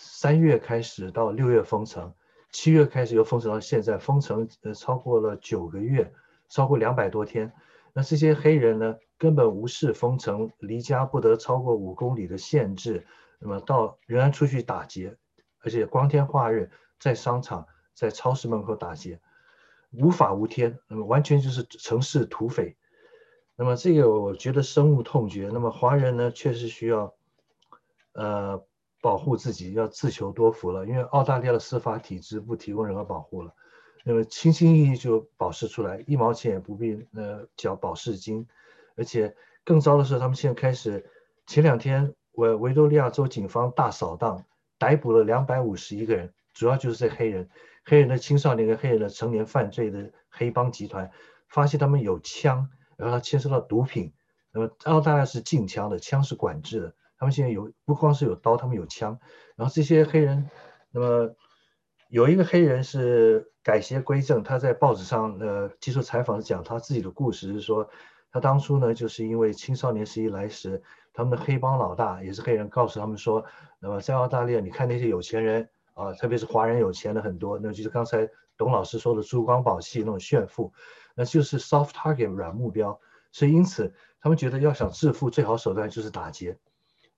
[0.00, 2.14] 三月开始到六月封城，
[2.52, 6.12] 七月开始又封城到现在，封城呃超过了九个月，
[6.48, 7.52] 超过两百多天。
[7.92, 13.06] 那这些黑人呢，根本无视封城，离家不得超过五公里的限制，
[13.38, 15.16] 那么到仍然出去打劫，
[15.60, 19.20] 而且光天化日在商场、在超市门口打劫，
[19.92, 22.76] 无法无天，那么完全就是城市土匪。
[23.56, 25.50] 那么这个我觉得深恶痛绝。
[25.52, 27.14] 那么华人呢，确实需要，
[28.12, 28.64] 呃。
[29.00, 33.54] 保护自己要自求多福了，因为澳大利亚的司法体制不提供任何保护了，
[34.08, 38.46] 那么轻轻易易就保释出来，一毛钱也不必呃缴保释金，
[38.96, 41.04] 而且更糟的是，他们现在开始，
[41.46, 44.46] 前两天维维多利亚州警方大扫荡，
[44.78, 47.50] 逮捕了两百五十一个人，主要就是这黑人，
[47.84, 51.10] 黑人的青少年跟黑人的成年犯罪的黑帮集团，
[51.50, 54.14] 发现他们有枪，然后他牵涉到毒品，
[54.52, 56.94] 那么澳大利亚是禁枪的，枪是管制的。
[57.18, 59.18] 他们现在有不光是有刀，他们有枪。
[59.54, 60.48] 然后这些黑人，
[60.92, 61.34] 那么
[62.08, 67.88] 有一个黑人是改邪归正，他在报纸上呃接受采访讲他自己的故事，是说
[68.32, 70.82] 他当初呢就是因为青少年时期来时，
[71.12, 73.44] 他们的黑帮老大也是黑人，告诉他们说，
[73.78, 80.72] 那么在澳大利亚，你看那些有钱人啊，特别是华人有钱的很多，那就是刚才董老师说的珠光宝气那种炫富，
[81.14, 82.98] 那就是 soft target 软目标。
[83.32, 83.92] 所以因此
[84.22, 86.56] 他们觉得要想致富，最好手段就是打劫。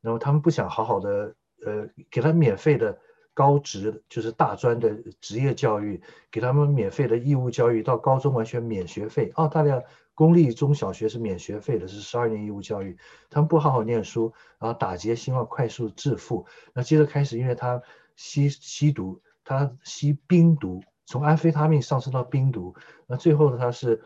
[0.01, 1.35] 那么他们不想好好的，
[1.65, 2.99] 呃，给他免费的
[3.35, 6.01] 高职，就是大专的职业教育，
[6.31, 9.31] 给他们免费的义务教育，到高中完全免学费。
[9.35, 9.83] 澳大利亚
[10.15, 12.99] 公立中小学是免学费的，是十二年义务教育。
[13.31, 16.47] 他们不好好念书，然后打劫，希望快速致富。
[16.75, 17.81] 那接着开始，因为他
[18.17, 22.75] 吸吸毒，他吸冰毒，从安非他命上升到冰毒。
[23.07, 24.03] 那最后呢，他是，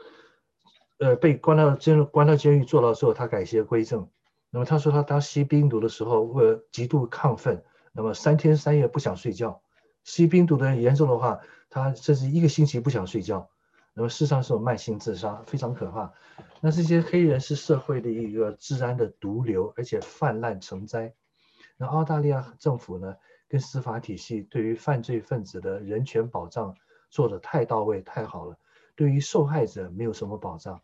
[0.98, 4.08] 呃，被关到监关到监狱坐牢之后，他改邪归正。
[4.50, 7.64] 那么他说他当吸冰毒的时候，为了极度亢奋，
[7.94, 9.62] 那么三天三夜不想睡觉。
[10.02, 11.40] 吸冰毒的人严重的话，
[11.70, 13.48] 他甚至一个星期不想睡觉。
[13.94, 16.12] 那么事实上是有慢性自杀，非常可怕。
[16.60, 21.14] 那这些黑人是社会的一个治安的毒瘤，而且泛滥成灾。
[21.76, 23.16] 那澳大利亚政府呢，
[23.48, 26.76] 跟司法体系对于犯罪分子的人权保障
[27.08, 28.58] 做得太到位、太好了，
[28.96, 30.82] 对于受害者没有什么保障。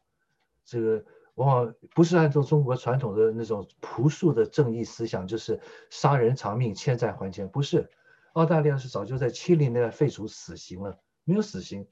[0.64, 1.04] 这个。
[1.40, 7.48] 往往不是按照中国传统的那种朴素的正义思想，就是杀人偿命、欠债还钱。
[7.48, 7.88] 不是，
[8.34, 11.88] 澳大利亚是早就在七零年代废除死刑了，没有死刑，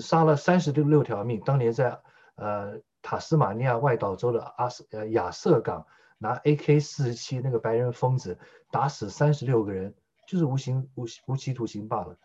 [0.00, 1.40] 杀了三十六六条命。
[1.44, 2.00] 当年在
[2.34, 5.86] 呃塔斯马尼亚外岛州的阿斯呃亚瑟港，
[6.18, 8.36] 拿 AK 四十七那个白人疯子
[8.72, 9.94] 打死三十六个人，
[10.26, 12.18] 就是无刑无无期徒刑罢了。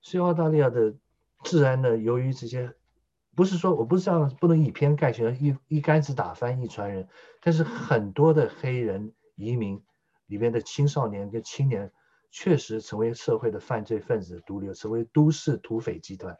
[0.00, 0.92] 所以澳大利亚的
[1.44, 2.74] 治安呢，由于这些。
[3.36, 7.06] 不是说我不是这样，不能以偏概全，一一竿子打翻一船人。
[7.42, 9.80] 但是很多的黑人移民
[10.26, 11.92] 里面的青少年跟青年，
[12.30, 16.36] 确实成为社会的犯罪分子毒瘤，成为都市土匪集团。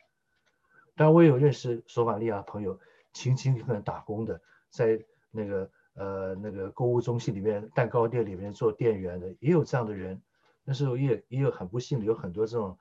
[0.97, 2.80] 但我也有认识索马利亚朋友，
[3.12, 4.40] 勤勤恳恳打工的，
[4.70, 4.99] 在
[5.30, 10.20] 那个呃那个购物中心里面、蛋糕店里面做店员的，也有这样的人。
[10.64, 12.78] 但是也也有很不幸的，有很多这种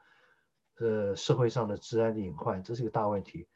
[0.79, 3.47] 呃社会上的治安的隐患，这是一个大问题。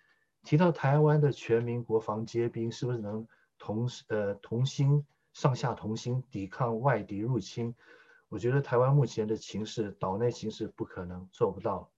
[0.43, 3.27] 提到台湾的全民国防皆兵，是不是能
[3.57, 7.75] 同呃同心上下同心抵抗外敌入侵？
[8.29, 11.91] 我觉得台湾目前的情势，岛内情势不可能做不到。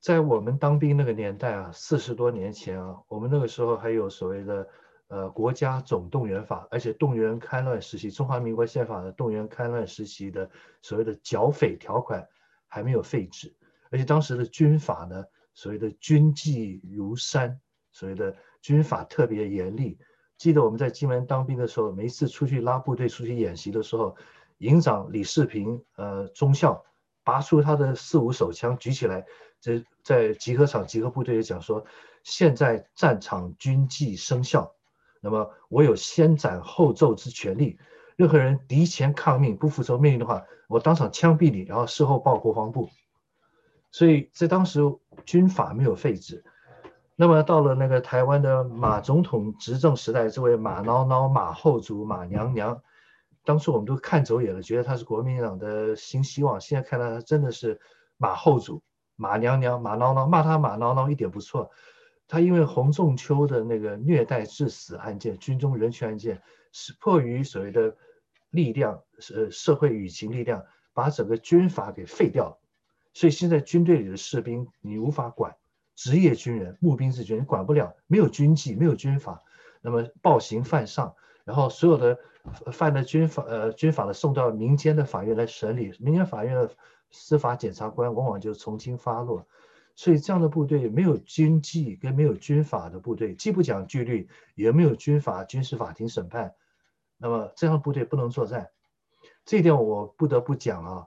[0.00, 4.68] 在我们当兵那个年代啊，四十多年前啊，我们那个时候还有所谓的
[5.08, 10.50] 呃国家总动员法，而且动员戡乱时期中华民国宪法的动员戡乱时期的
[10.82, 12.28] 所谓的剿匪条款
[12.66, 13.54] 还没有废止，
[13.90, 15.24] 而且当时的军法呢。
[15.54, 17.58] 所谓的军纪如山，
[17.92, 19.98] 所谓的军法特别严厉。
[20.36, 24.16] 记得我们在金门当兵的时候，每一次出去拉部队出去演习的时候，
[24.58, 26.84] 营长李世平，呃，中校
[27.22, 29.24] 拔出他的四五手枪举起来，
[29.60, 31.86] 这在集合场集合部队也讲说，
[32.24, 34.74] 现在战场军纪生效，
[35.20, 37.78] 那么我有先斩后奏之权利，
[38.16, 42.90] 任何人敌前抗命不服从命令的话，我当场枪毙你，然后事后报国防部。
[43.94, 44.80] 所以在当时
[45.24, 46.42] 军法没有废止。
[47.14, 52.82] 那么到了那个台湾的马总统执政时代，这位马孬孬、马后主、马娘娘，
[53.44, 56.60] 当初我们都看走眼了，觉得他是国民党的新希望。
[56.60, 57.80] 现在看来，他真的是
[58.16, 58.82] 马后主、
[59.14, 61.70] 马娘娘、马孬孬，骂他马孬孬一点不错。
[62.26, 66.42] 他因为洪仲丘的那个虐待致死案件、军中人权案件，
[66.72, 67.96] 是迫于所谓的
[68.50, 69.00] 力量，
[69.32, 72.58] 呃，社会舆情力量，把整个军法给废掉了。
[73.14, 75.56] 所以现在军队里的士兵，你无法管。
[75.96, 79.44] 职业军人、募兵制军人管不了，没有军纪，没有军法，
[79.80, 82.18] 那么暴行犯上，然后所有的
[82.72, 86.74] 犯了军法呃军法的送到民间的法院来审理，民间法院的
[87.12, 89.46] 司法检察官往往就从轻发落，
[89.94, 96.56] 所以这样的部队没有军纪跟没有军法的部队，既不讲纪律，也没有军法军事法庭审判，
[97.18, 98.70] 那么这样的部队不能作战，
[99.44, 101.06] 这一点我不得不讲啊，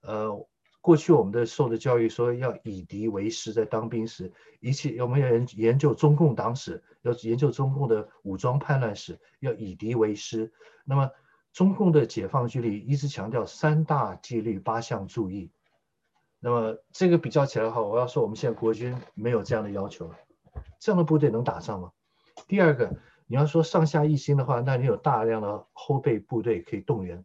[0.00, 0.46] 呃。
[0.84, 4.30] 过去我们的受的教育说要以敌为师，在当兵时，
[4.60, 10.52] 一切我们要研研究中共党史，要研究中共的武装叛乱史，要以敌为师。
[10.84, 11.10] 那么
[11.54, 15.50] 中共的解放军里一直强调三大纪律八项注意。
[16.38, 20.12] 那么这个比较起来的话，我要说我们现在国军没有这样的要求，
[20.78, 21.92] 这样的部队能打仗吗？
[22.46, 22.94] 第二个，
[23.26, 27.24] 你要说上下一心的话，那你有大量的后备部队可以动员。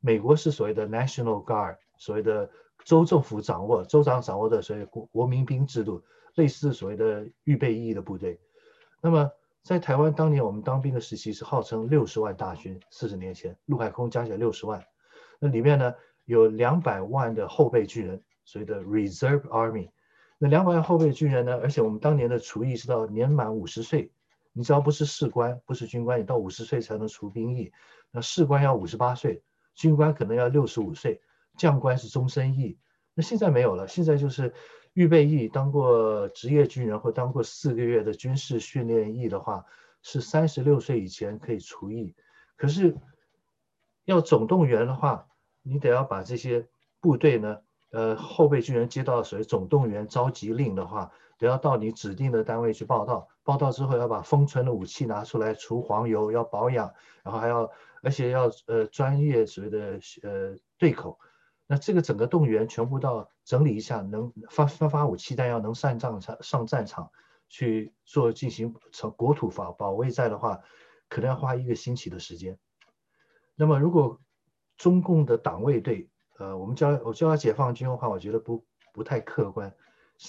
[0.00, 2.50] 美国是所谓的 National Guard，所谓的。
[2.84, 6.02] 州政府掌握，州长掌握的所谓国国民兵制度，
[6.34, 8.40] 类似所谓的预备役的部队。
[9.00, 9.30] 那么
[9.62, 14.82] 在台湾当年我们当兵的时期是号称六十万大军，四十年前陆海空加起来六十万，
[15.38, 19.90] 那里面呢有两百万的后备军人，所谓的 Reserve Army。
[20.38, 24.10] 那两百万后备军人呢，而且我们当年的除役是到年满五十岁，
[24.54, 27.70] 你只要不是士官，不是军官，你到五十岁才能除兵役。
[28.10, 29.42] 那士官要五十八岁，
[29.74, 31.20] 军官可能要六十五岁。
[31.60, 32.78] 将官是终身役，
[33.12, 33.86] 那现在没有了。
[33.86, 34.54] 现在就是
[34.94, 39.66] 预备役，当过职业军人或当过四个月的军事训练役的话，
[40.00, 42.14] 是三十六岁以前可以除役。
[42.56, 42.96] 可是
[44.06, 45.26] 要总动员的话，
[45.60, 46.66] 你得要把这些
[46.98, 47.58] 部队呢，
[47.90, 53.28] 呃，后备军人接到所谓总动员召集令的话，得要到你指定的单位去报到。
[53.42, 57.70] 报到之后要把封存的武器拿出来除黄油，要保养，然后还要
[58.02, 61.18] 而且要呃专业所谓的呃对口。
[61.72, 67.12] 那这个整个动员全部到整理一下，能发发发武器弹药，能上战场上战场
[67.48, 70.58] 去做进行成国土防保卫战的话，
[71.08, 72.58] 可能要花一个星期的时间。
[73.54, 74.20] 那么如果
[74.76, 76.10] 中共的党卫队，
[76.40, 79.72] 呃，我们叫我叫他解放军的话，我觉得不不太客观。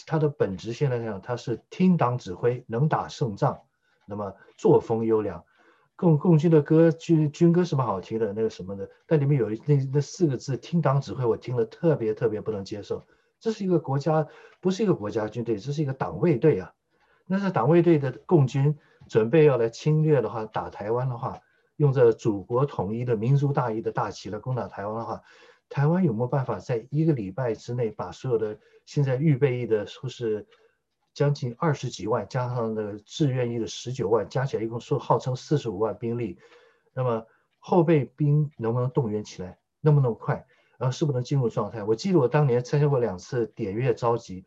[0.06, 3.60] 他的本质现在来讲，他是听党指挥，能打胜仗，
[4.06, 5.44] 那么作风优良。
[6.02, 13.06] 共共军的歌军军歌是蛮好听的，那个什么的，但里面有那那四个字“听党指挥”，我听了特别特别不能接受。
[13.40, 14.28] 这是一个国家，
[14.60, 16.74] 不是一个国家军队，这是一个党卫队啊。
[17.28, 18.76] 那是党卫队的共军
[19.08, 21.38] 准备要来侵略的话，打台湾的话，
[21.76, 25.22] 用着祖国统一的民族大义的大旗来攻打台湾的话，
[25.70, 30.48] 台湾有没有办法在一个礼拜之内把所有的现在预备役的说是？
[31.14, 36.38] 将近二十几万，加上那个志愿役的十九万，加起来一共说号称四十五万兵力。
[36.94, 37.26] 那么
[37.60, 39.58] 后备兵能不能动员起来？
[39.82, 40.46] 能不能快？
[40.78, 41.84] 然后是不能进入状态？
[41.84, 44.46] 我记得我当年参加过两次点阅召集。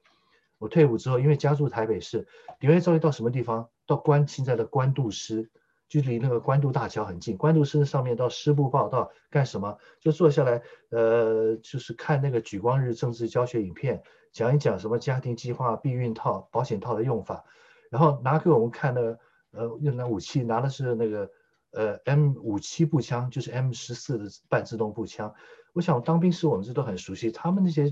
[0.58, 2.26] 我退伍之后，因为家住台北市，
[2.58, 3.68] 点阅召集到什么地方？
[3.86, 5.50] 到关现在的关渡师，
[5.88, 7.36] 距离那个关渡大桥很近。
[7.36, 9.76] 关渡师上面到师部报道干什么？
[10.00, 14.02] 就坐下来，呃，就是看那个举光日政治教学影片。
[14.34, 17.44] 讲一讲什么家庭计划、避孕套、保险套的用法，
[17.88, 19.20] 然后拿给我们看的，
[19.52, 21.30] 呃，用的武器拿的是那个，
[21.70, 25.32] 呃，M 五七步枪，就是 M 十四的半自动步枪。
[25.72, 27.84] 我想当兵时我们这都很熟悉，他们那些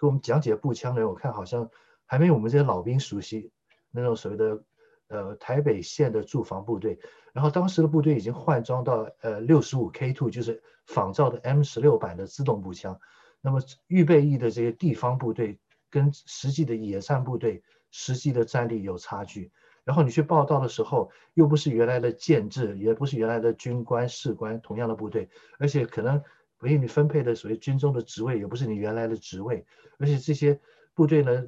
[0.00, 1.68] 给我们讲解步枪的人，我看好像
[2.06, 3.52] 还没有我们这些老兵熟悉
[3.90, 4.64] 那种所谓的，
[5.08, 6.98] 呃，台北县的驻防部队。
[7.34, 12.98] 然后当时的部队已经换装到呃六十五 K two，就是仿造的 M 十六版的自动步枪。
[13.42, 15.60] 那么预备役的这些地方部队。
[15.90, 19.50] 跟实际的野战部队实际的战力有差距，
[19.84, 26.22] 然后你去报到的时候，又不是原来的建制，也不是原来的军官士官同样的部队，而且可能
[26.60, 29.66] 给你分配的所谓军中的职位也不是你原来的职位，
[29.98, 30.60] 而且这些
[30.94, 31.46] 部队呢，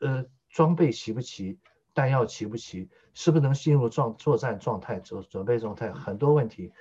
[0.00, 1.58] 呃，装备齐不齐，
[1.92, 6.72] 弹药齐不齐，是不是能进入状作战状态、准准备状态，很多问题，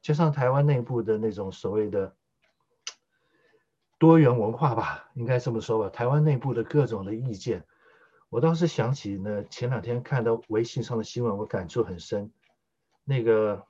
[0.00, 2.14] 加上台湾内部的那种所谓的。
[4.02, 5.88] 多元文化吧，应该这么说吧。
[5.88, 7.64] 台湾内部的各种的意见，
[8.30, 12.32] 我倒是想起呢，前两天看到微信上的新闻，我感触很深。
[13.04, 13.64] 那个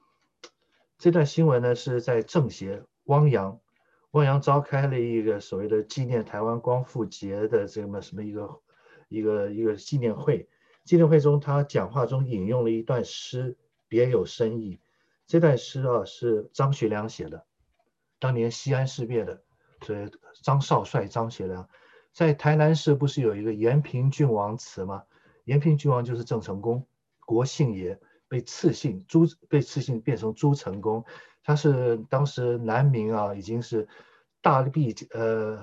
[0.96, 3.60] 这段新闻呢，是在政协汪洋，
[4.12, 8.60] 汪洋召开了一个所谓的纪念台湾光复节的这么什么一个
[9.10, 10.48] 一个一个纪念会。
[10.86, 14.80] 纪念会中，他讲话中引用了一段诗，别有深意。
[15.26, 17.44] 这段诗啊，是张学良写的，
[18.18, 19.42] 当年西安事变的，
[19.82, 20.10] 所以
[20.42, 21.68] 张少帅张学良
[22.12, 25.02] 在台南市不是有一个延平郡王祠吗？
[25.44, 26.86] 延平郡王就是郑成功，
[27.26, 27.98] 国姓爷，
[28.28, 31.04] 被赐姓朱，被赐姓变成朱成功。
[31.42, 33.88] 他是当时南明啊，已经是
[34.40, 35.58] 大毕呃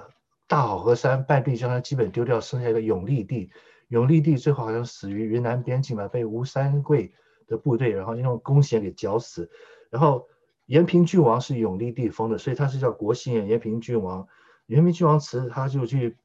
[0.47, 3.51] 大好河山，半壁江山基本丢掉，剩下一个永历帝。
[3.87, 7.13] 永历帝最后好像死于云南边境吧，被吴三桂
[7.47, 9.49] 的部队，然后用弓弦给绞死。
[9.89, 10.27] 然后
[10.69, 14.27] 延平郡王是永历帝封的，所以他是叫国姓延平郡王。
[14.67, 16.15] 延平郡王祠，他就去，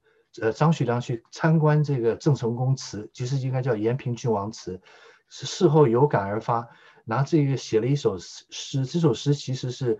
[0.40, 4.82] 呃，张学良去参观这个郑成功祠，其实应该叫延平郡王祠。
[5.30, 6.68] 事后有感而发，
[7.04, 9.98] 拿这个写了一首诗，这首诗其实是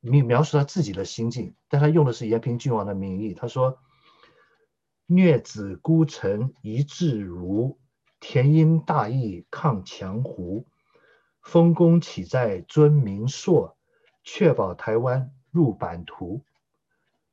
[0.00, 3.78] 描描述他自己的心境，但他用的是延平郡王的名义，他说。
[5.06, 7.76] 虐子孤臣一志如，
[8.20, 10.66] 田婴大义抗强胡。
[11.44, 13.76] 丰功岂在尊名硕，
[14.24, 16.42] 确保台湾入版图。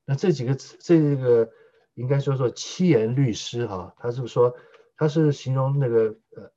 [0.05, 1.49] 那这几个词，这个
[1.93, 3.95] 应该说做七言律诗哈。
[3.97, 4.53] 他是说，
[4.97, 6.51] 他是形容那个呃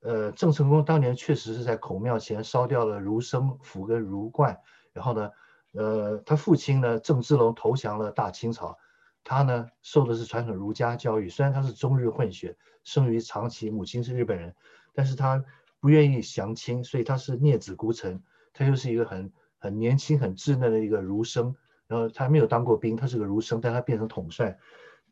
[0.00, 4.58] 呃郑成功当年确实是在孔庙前烧掉了儒生符跟儒冠，
[4.92, 5.30] 然后呢，
[5.72, 8.78] 呃，他父亲呢郑芝龙投降了大清朝。
[9.22, 14.54] 他呢，受的是传统儒家教育，虽然他是中日混血，生于长崎，母亲是日本人，
[14.92, 15.42] 但是他
[15.84, 18.22] 不愿意降清，所以他是孽子孤臣，
[18.54, 21.56] 他又是一个很很年轻、很稚嫩的一个儒生，
[21.86, 24.58] 然后他没有当过兵，他是个儒生，但他变成统帅，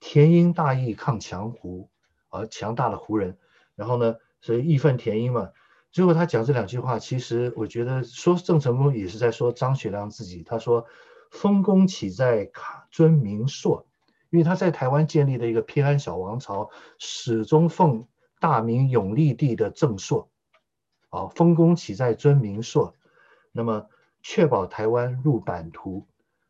[0.01, 1.91] 田英大义抗强胡，
[2.31, 3.37] 而强大的胡人，
[3.75, 5.51] 然后呢，所以义愤填膺嘛。
[5.91, 10.87] 最后他讲这两句话，其实我觉得说郑成功也是在说张学良自己，他说
[11.31, 13.87] 丰功岂在卡尊名朔。
[14.31, 18.09] 因为他在台湾建立的一个偏安小王朝，始终奉
[18.41, 20.31] 大明永历帝的正朔，
[21.13, 22.95] 啊，丰功岂在尊名硕，
[23.53, 23.87] 那么
[24.23, 26.07] 确保台湾入版图。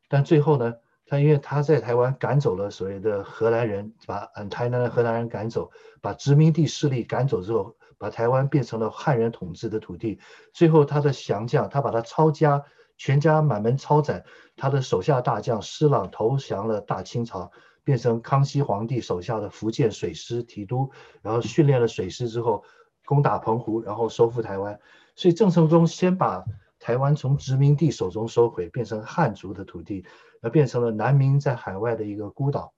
[0.09, 0.75] 但最后呢，
[1.05, 10.21] 他因为他在台湾赶走了所谓的荷兰人，把嗯台南的荷兰人赶走，把殖民地势力赶走之后，把台湾变成了汉人统治的土地。
[10.53, 12.65] 最后他的降将，他把他抄家，
[12.97, 14.25] 全家满门抄斩，
[14.57, 17.51] 他的手下大将施琅投降了大清朝。
[17.85, 22.63] 变成康熙皇帝手下的福建水师提督，然后训练了水师之后，
[23.05, 24.79] 攻打澎湖，然后收复台湾。
[25.17, 26.45] 所以郑成功先把
[26.79, 30.05] 台湾从殖民地手中收回，变成汉族的土地，
[30.41, 32.73] 而变成了南明在海外的一个孤岛。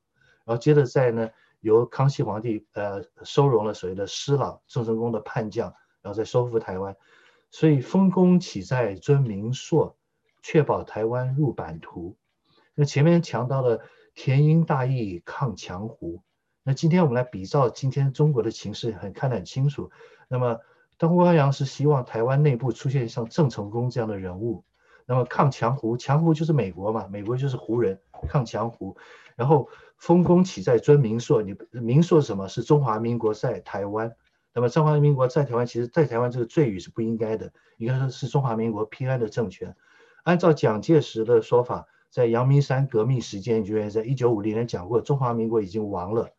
[0.45, 1.31] 然后接着再呢，
[1.61, 5.73] 由康熙皇帝呃收容了所谓的施琅，郑成功的叛将，
[6.03, 6.97] 然后再收复台湾。
[7.51, 9.97] 所以丰功岂在尊明朔，
[10.43, 12.17] 确保台湾入版图。
[12.75, 13.81] 那前面强调了。
[14.17, 16.23] 田英大义抗强胡。
[16.67, 19.91] 那今天我们来比照今天中国的情势，很看得很清楚。
[20.29, 20.59] 那么，
[20.97, 24.65] 当汪洋是希望台湾内部出现像郑成功这样的人物。
[25.05, 28.01] 那么抗强胡，强胡就是美国嘛，美国就是胡人，
[28.31, 28.97] 抗强胡。
[29.37, 29.69] 然后
[29.99, 31.43] 丰功岂在尊明硕？
[31.43, 32.49] 你明硕是什么？
[32.49, 34.11] 是中华民国在台湾。
[34.55, 39.77] 那么中华民国在台湾，其实在台湾这个罪语是不应该的，应该说是中华民国偏安的政权。
[40.23, 41.87] 按照蒋介石的说法。
[42.09, 46.31] 在阳明山革命时间，就在一九五零年讲过，中华民国已经亡了。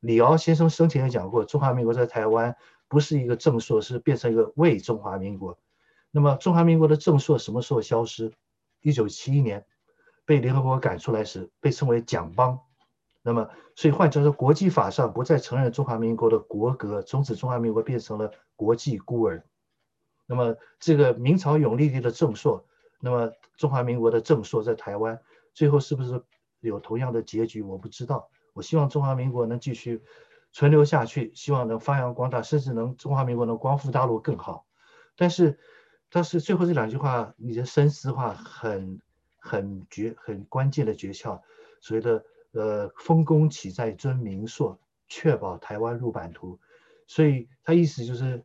[0.00, 2.56] 李敖先生生前也讲过，中华民国在台湾
[2.88, 5.58] 不是一个正朔，是变成一个伪中华民国。
[6.10, 8.32] 那么中华民国的正朔什么时候消失？
[8.80, 9.64] 一九七一年
[10.24, 12.58] 被联合国赶出来时，被称为蒋邦。
[13.22, 19.44] 那么，所以换句话说，国际法上不再承认中华民国的国格，从此中华民国变成了国际孤儿。
[20.26, 22.64] 那么，这个明朝永历帝的正朔。
[22.98, 25.20] 那么中华民国的正朔在台湾，
[25.52, 26.22] 最后是不是
[26.60, 27.60] 有同样的结局？
[27.60, 28.30] 我不知道。
[28.52, 30.02] 我希望中华民国能继续
[30.52, 34.66] 存留下去，希望能发扬光大，甚至能中华民国能光复大陆更好。
[35.16, 35.58] 但是，
[36.10, 39.00] 但是最后这两句话，你的深思话很
[39.38, 41.40] 很绝，很关键的诀窍。
[41.80, 46.58] 所谓的呃，丰功岂在尊名硕，确保台湾入版图。
[47.06, 48.44] 所以他意思就是。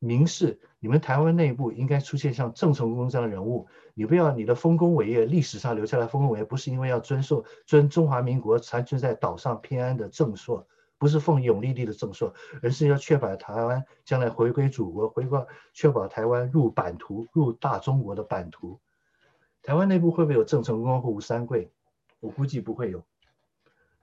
[0.00, 10.66] 明示你们台湾内部应该出现像郑成功这样的人物，你不要你的丰功伟业，历史上留下来丰功伟业，不是因为要遵守尊中华民国残存在岛上偏安的正朔，
[10.96, 15.38] 不是奉永历帝的正朔，而是要确保台湾将来回归祖国，回归
[15.74, 18.80] 确保台湾入版图，入大中国的版图。
[19.62, 21.70] 台湾内部会不会有郑成功或吴三桂？
[22.20, 23.04] 我估计不会有，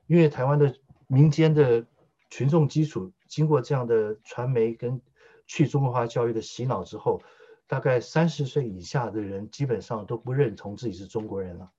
[0.05, 0.75] 因为台湾的
[1.07, 1.83] 民间的
[2.29, 5.01] 群众基础经过这样的传媒跟
[5.47, 7.21] 去中国化教育的洗脑之后，
[7.65, 11.71] 大概三十岁以下的人基本上都不认同自己是中国人了。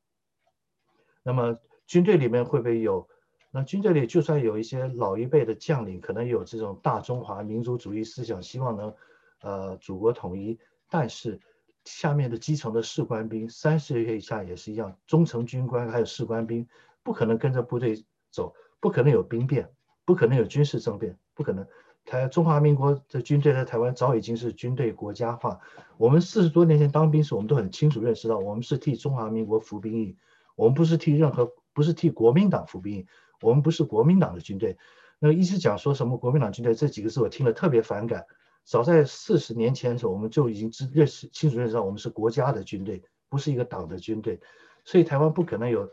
[1.23, 3.09] 那么军队里面会不会有？
[3.51, 8.95] 那军队里就算有一些老一辈的将领，可能有这种大中华民族主义思想，希望能
[9.41, 10.59] 呃祖国统一，
[10.91, 11.41] 但是
[11.85, 16.69] 下面的基层的士官兵，三十岁以下也是一样，中层军官还有士官兵，
[17.03, 19.71] 不可能跟着部队走，不可能有兵变，
[20.05, 21.67] 不可能有军事政变，不可能。
[22.09, 25.61] 台中华民国的军队在台湾早已经是军队国家化。
[25.99, 30.17] 我们四十多年前当兵时，我们都很清楚认识到，我们是替中华民国服兵役，
[30.57, 33.07] 我们不是替任何，不是替国民党服兵役。
[33.43, 34.79] 我们不是国民党的军队，
[35.19, 38.25] 那一直讲说什么国民党军队这几个字，我听了特别反感。
[38.65, 44.41] 早在四十年前的时候，我们就已经知认识清楚认识到，我们是国家的军队，不是一个党的军队。
[44.85, 45.91] 所以台湾不可能有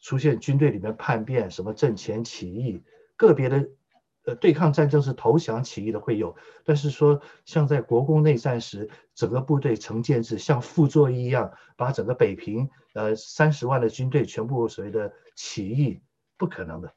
[0.00, 2.82] 出现军队里面叛变、什么政前起义、
[3.16, 3.68] 个别的
[4.26, 16.02] 呃对抗战争是投降起义的会有，但是说像在国共内战时，整个部队成建制，像傅作义一样，把整个北平呃三十万的军队全部所谓的起义。
[16.38, 16.92] 不可能的，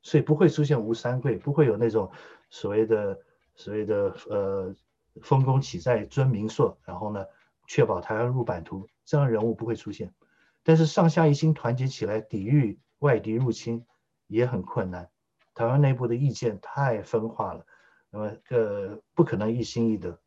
[0.00, 2.10] 所以不会出现吴三桂，不会有那种
[2.48, 3.18] 所谓的
[3.54, 4.74] 所谓的呃
[5.20, 7.22] 丰功启在尊明硕，然后呢
[7.66, 10.14] 确保台湾入版图这样人物不会出现。
[10.62, 13.84] 但是上下一心团结起来抵御外敌入侵
[14.26, 15.10] 也很困难，
[15.58, 17.66] 台湾内部的意见太分化了，
[18.10, 20.20] 那么呃不可能一心一德，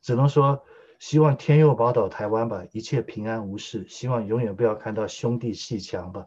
[0.00, 0.62] 只能说
[1.00, 6.24] 希望天佑宝岛台湾吧，一切平安无事，希望永远不要看到兄弟鬩墙吧。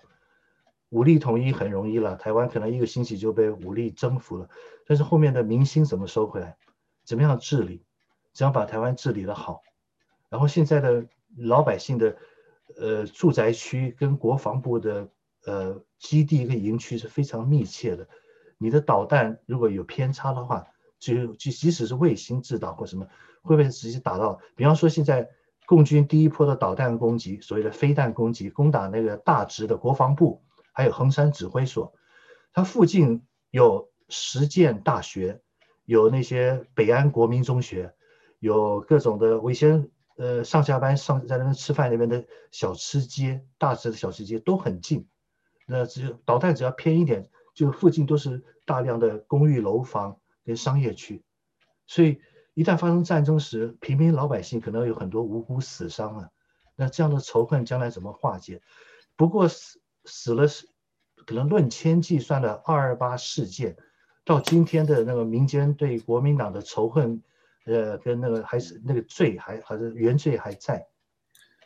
[0.90, 4.50] 武力统一很容易了，台湾可能一个星期就被武力征服了，
[4.86, 6.58] 但是后面的民心怎么收回来？
[7.06, 7.86] 怎么样治理？
[8.34, 9.62] 怎样把台湾治理的好？
[10.28, 11.08] 然后现在的
[11.38, 12.18] 老百姓的
[12.78, 15.08] 呃住宅区跟国防部的
[15.50, 18.08] 呃基地跟营区是非常密切的，
[18.58, 20.68] 你的导弹如果有偏差的话，
[21.00, 23.08] 就就即使是卫星制导或什么，
[23.42, 24.40] 会不会直接打到？
[24.56, 25.28] 比方说现在
[25.66, 30.44] 共军第一波的导弹攻击，所谓的飞弹攻击，攻打那个大直的国防部。
[30.72, 31.94] 还有横山指挥所，
[32.54, 35.42] 它附近有实践大学，
[35.84, 37.94] 有那些北安国民中学，
[38.40, 39.42] 有各种的。
[39.42, 45.06] 我以前呃上下班上在那边吃饭，那边的小吃街，大直的小吃街都很近。
[45.70, 51.24] 那只有导弹只要偏一点，就附近都是大量的公寓楼房跟商业区。
[51.86, 52.20] 所以
[52.56, 56.30] 一旦发生战争时，平民老百姓可能有很多无辜死伤啊。
[56.76, 58.62] 那这样的仇恨将来怎么化解？
[59.16, 59.80] 不过死。
[60.06, 60.68] 死了是
[61.26, 63.76] 可能论千计算的二二八事件，
[64.24, 67.22] 到今天的那个民间对国民党的仇恨，
[67.66, 70.88] 呃，跟那个还是那个罪还还是原罪还在。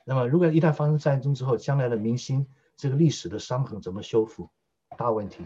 [0.03, 4.49] 那么如果一旦发生战争之后，将来的民心这个历史的伤痕怎么修复？
[4.97, 5.43] 大问题。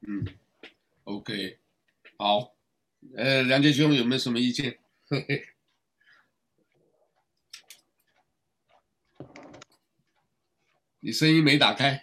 [0.00, 0.26] 嗯
[1.04, 1.58] ，OK，
[2.16, 2.54] 好，
[3.16, 4.78] 呃，梁杰兄有没有什么意见？
[5.08, 5.42] 嘿嘿。
[10.98, 12.02] 你声音没打开，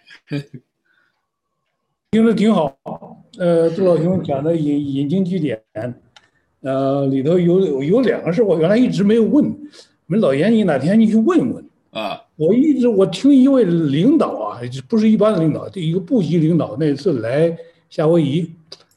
[2.12, 2.78] 听着挺好。
[3.38, 5.62] 呃，杜老兄讲的引引经据典，
[6.60, 9.44] 呃，里头有有两个事，我原来一直没有问。
[9.44, 12.24] 我们老严，你哪天你去问问啊？
[12.36, 17.56] 我一直我听一位领导啊，不是一般的领导，第一个部级领导那次来
[17.88, 18.54] 夏威夷，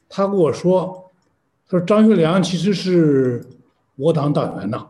[0.08, 1.10] 他跟我说，
[1.68, 3.44] 他说张学良其实是
[3.96, 4.88] 我党党员呐。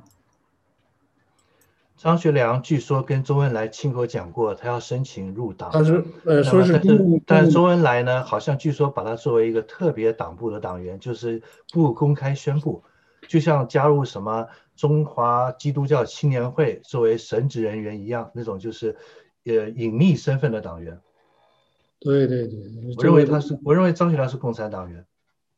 [1.96, 5.68] 张学良据说跟周恩来亲口讲过，他要申请入党。
[5.72, 6.80] 但是呃说是，
[7.26, 12.80] 但是周恩来呢，好像据说把他作为一个特别党部的党员，就是不公开宣布，
[13.26, 18.96] 就像加入什么中华基督教青年会作为神职人员一样，那种就是
[19.48, 20.98] 呃隐秘身份的党员。
[22.00, 22.58] 对对对，
[22.96, 25.04] 我认为他是，我认为张学良是共产党员。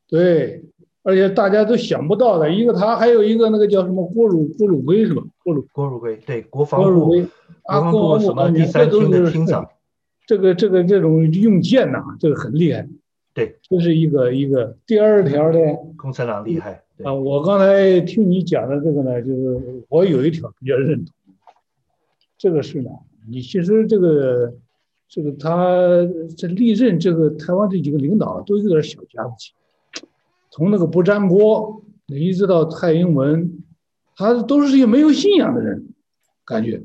[0.09, 0.65] 对。
[1.03, 5.23] 而且大家都想不到的，一个他，还有一个那个叫什么郭汝郭汝瑰是吧？
[5.43, 7.27] 郭汝郭汝瑰对国防部国
[7.65, 9.67] 防部什么第三厅的厅长，
[10.27, 12.87] 这个这个这种用剑呐、啊，这个很厉害。
[13.33, 15.59] 对，这是一个一个第二条呢，
[15.97, 17.15] 共产党厉害啊！
[17.15, 21.15] 我刚才听你讲的这个呢，就是我有一条比较认同，
[22.37, 22.91] 这个是呢，
[23.29, 24.55] 你其实这个
[25.09, 25.77] 这个他
[26.37, 29.53] 这历任这个台湾这几个领导都有点小家子气。
[30.51, 33.63] 从那个不粘锅，一直到蔡英文，
[34.17, 35.89] 他都是一个没有信仰的人，
[36.45, 36.83] 感觉。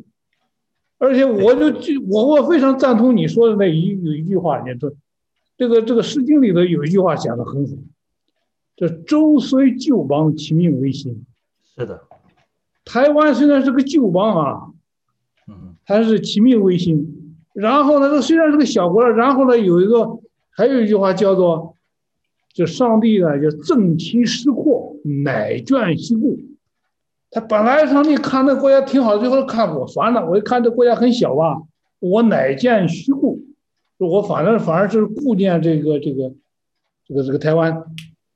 [0.98, 4.92] 而且我就我我非常赞同你说的那一有一句话，你说
[5.58, 7.74] 这个这个《诗经》里头有一句话讲的很好，
[8.76, 11.26] 这周虽旧邦，其命维新。
[11.76, 12.02] 是的，
[12.86, 14.75] 台湾虽然是个旧邦啊，嗯，
[15.48, 20.20] 嗯它是其命维新，然后呢，这虽然是个小国了，然后呢，有一个
[20.52, 21.76] 还有一句话叫做，
[22.54, 26.40] 就上帝呢，就正其失阔，乃眷其故。
[27.30, 31.62] 他本来上帝看那国家挺好，最后看我烦了，我一看这国家很小吧，
[32.00, 33.42] 我乃见虚故，
[33.98, 36.34] 我反正反而是顾念这个这个
[37.06, 37.84] 这个这个台湾，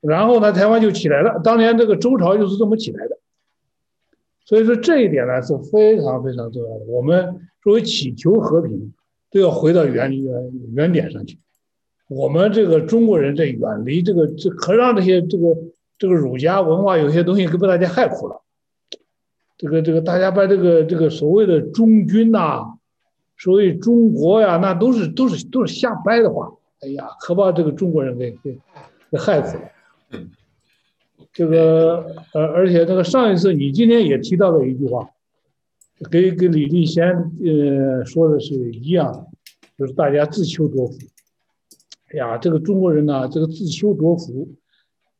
[0.02, 1.40] 然后呢，台湾就起来了。
[1.44, 3.19] 当年这个周朝就是这么起来的。
[4.50, 6.86] 所以说这一点呢是非常非常重要的。
[6.88, 8.92] 我们作为祈求和平，
[9.30, 11.38] 都要回到原原原点上去。
[12.08, 15.56] 我们这个中国人在远离这个，这可让这些这个
[16.00, 18.42] 这个儒家文化有些东西给把大家害苦了。
[19.56, 22.80] 这个这个大家把这个这个所谓的忠君呐，
[23.38, 26.52] 所谓中国呀，那都是都是都是瞎掰的话。
[26.82, 28.58] 哎呀，可把这个中国人给给
[29.12, 29.64] 给害死了。
[31.32, 35.10] 这个呃，而且那个上一次你今天也提到了一句话，
[36.10, 39.28] 跟跟李立先呃说的是一样，
[39.78, 40.98] 就是大家自求多福。
[42.12, 44.56] 哎呀，这个中国人呢，这个自求多福，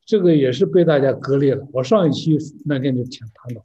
[0.04, 1.66] 这个也是被大家割裂了。
[1.72, 3.62] 我上一期那天就讲谈到，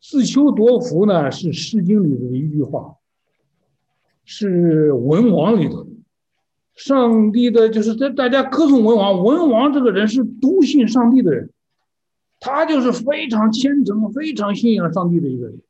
[0.00, 2.96] 自求多福呢是《诗经》里的一句话，
[4.24, 5.86] 是文王里头。
[6.82, 11.50] 上帝的就是在大家歌颂文王，文王这个人是笃信上帝的人，
[12.40, 15.60] 他就是非常虔诚、非常信仰上帝的一个人。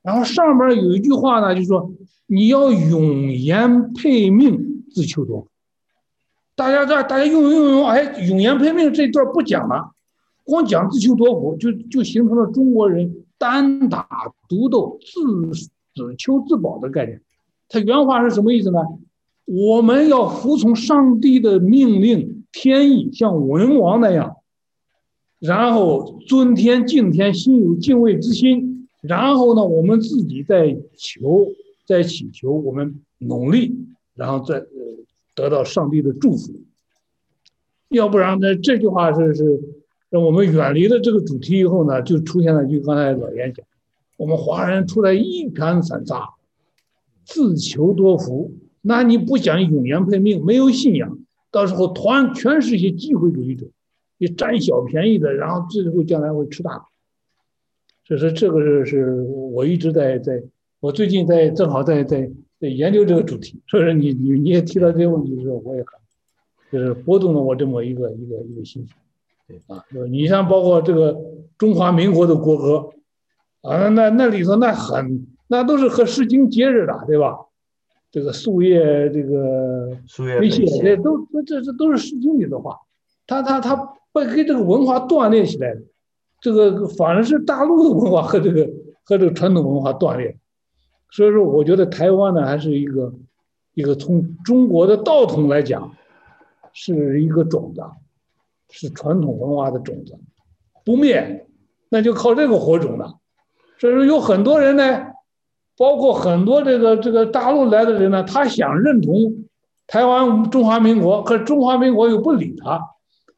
[0.00, 1.90] 然后上面有一句话呢，就是说
[2.26, 5.48] 你要永言配命，自求多福。
[6.54, 9.90] 大家在大家用用用，哎，永言配命这段不讲了，
[10.44, 14.06] 光讲自求多福，就就形成了中国人单打
[14.48, 15.52] 独斗、自
[15.94, 17.20] 只求自保的概念。
[17.68, 18.78] 他原话是什么意思呢？
[19.50, 24.36] 我们要服从上帝的命令、天意，像文王那样，
[25.38, 28.86] 然后尊天敬天，心有敬畏之心。
[29.00, 31.46] 然后呢，我们自己在求，
[31.86, 33.74] 在祈求，我们努力，
[34.14, 34.66] 然后再
[35.34, 36.52] 得到上帝的祝福。
[37.88, 39.62] 要不然呢，这句话是是
[40.10, 43.64] 让我们远离了这个主题以后呢，就出现了就刚才老严讲，
[44.18, 46.34] 我们华人出来一盘散沙，
[47.24, 48.52] 自求多福。
[48.88, 51.18] 那你不讲永言配命，没有信仰，
[51.50, 53.66] 到时候团全是一些机会主义者，
[54.16, 56.86] 你占小便宜的，然后最后将来会吃大亏。
[58.06, 59.20] 所以说这个是是
[59.52, 60.42] 我一直在在，
[60.80, 65.90] 我最近在正好在在在研究这个主题，所以说你你你也提到这个问题的时候，我也很
[66.72, 68.94] 就是拨动了我这么一个一个一个心情。
[69.46, 71.14] 对啊，你像包括这个
[71.58, 72.88] 中华民国的国歌
[73.60, 77.36] 啊，那那里头那很那都是和诗经接着的，对吧？
[78.10, 82.80] 这个树叶，这个树叶飞谢，这都这这都是诗经里的话，
[83.26, 83.76] 他他他
[84.12, 85.82] 会跟这个文化断裂起来的，
[86.40, 88.66] 这个反而是大陆的文化和这个
[89.04, 90.38] 和这个传统文化断裂，
[91.10, 93.12] 所以说我觉得台湾呢还是一个
[93.74, 95.94] 一个从中国的道统来讲，
[96.72, 97.82] 是一个种子，
[98.70, 100.18] 是传统文化的种子，
[100.82, 101.46] 不灭，
[101.90, 103.18] 那就靠这个火种了，
[103.78, 105.08] 所以说有很多人呢。
[105.78, 109.44] 包括很多这个这个大陆来的人呢，他想认同
[109.86, 112.82] 台湾中华民国，可中华民国又不理他，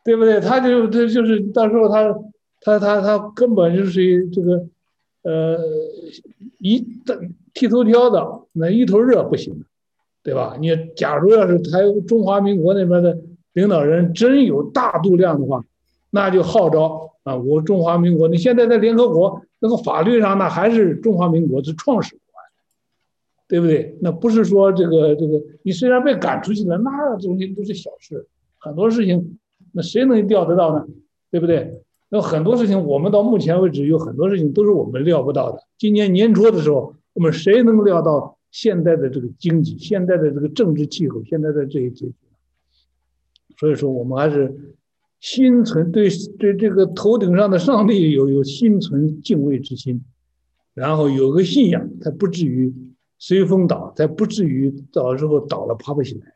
[0.05, 0.41] 对不对？
[0.41, 2.15] 他就这就是到时候他
[2.63, 4.67] 他他他根本就是这个
[5.23, 5.59] 呃
[6.59, 6.83] 一
[7.53, 9.63] 剃头挑的那一头热不行，
[10.23, 10.57] 对吧？
[10.59, 13.19] 你假如要是台中华民国那边的
[13.53, 15.63] 领导人真有大度量的话，
[16.11, 22.17] 那就号召啊，我中华民国，你现在在联合国那个法律上那还是中华民国是创始。
[23.51, 23.99] 对不对？
[24.01, 28.29] 那不是说这个这个，你虽然被赶出去了，那东西都是小事。
[28.59, 29.39] 很多事情，
[29.73, 30.87] 那谁能料得到呢？
[31.33, 31.83] 对不对？
[32.11, 35.59] 那很多事情，我们到目前为止有很多事情都是我们料不到的。
[35.77, 42.15] 今年年初的时候，我们谁能料到现在的这个经济、现在的这个政治气候、现在的这些结局？
[43.59, 44.77] 所以说，我们还是
[45.19, 46.09] 心存对
[46.39, 50.05] 对这个头顶上的上帝有有心存敬畏之心，
[50.73, 52.73] 然后有个信仰，才不至于。
[53.21, 56.35] 随风倒，才不至于到时候倒了爬不起来。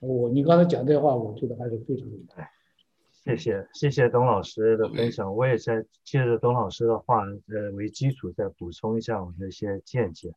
[0.00, 2.50] 我你刚才讲这话，我觉得还是非常厉害。
[3.24, 10.34] 谢谢谢谢董老师的分享，我也在借着董老师的话呃为基础，再补充一下我的一些见解。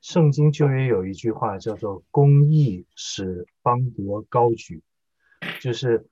[0.00, 4.82] 圣经就也有一句话叫做“公义使邦国高举”，
[5.62, 6.08] 就是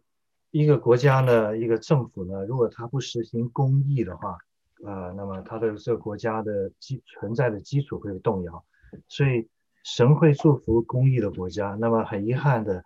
[0.52, 4.38] 一个国家呢，一个政府呢，如果他不实行公义的话，
[4.84, 8.64] 呃，那么他的这个国家的基存在的基础会动摇。
[9.09, 9.48] 所以
[9.85, 11.77] 神会祝福公益的国家。
[11.81, 12.85] 那么很遗憾的，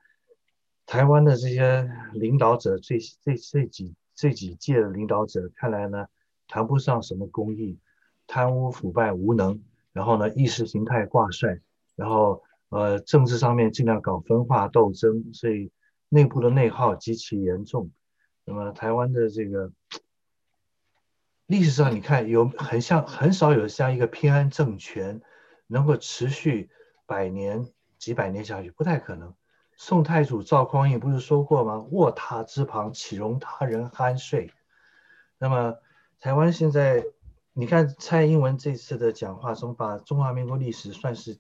[0.87, 6.07] 台湾的这些领导者，这这这几这几届的领导者，看来呢，
[6.49, 7.79] 谈不上什么公益，
[8.27, 9.63] 贪污腐败无能，
[9.93, 11.61] 然后呢，意识形态挂帅，
[11.95, 15.71] 然后呃，政治上面尽量搞分化斗争，所以
[16.09, 17.91] 内部的内耗极其严重。
[18.45, 19.73] 那么台湾的这个
[21.47, 25.21] 历史上，你看有很像很少有像一个偏安政权
[25.67, 26.71] 能够持续
[27.07, 27.69] 百年
[27.99, 29.35] 几百年下去，不太可能。
[29.77, 31.85] 宋太祖赵匡胤不是说过吗？
[31.91, 34.51] 卧榻之旁，岂容他人酣睡？
[35.39, 35.77] 那么
[36.19, 37.05] 台湾现在，
[37.53, 41.39] 你看蔡英文这次的讲话中，把中华民国历史算是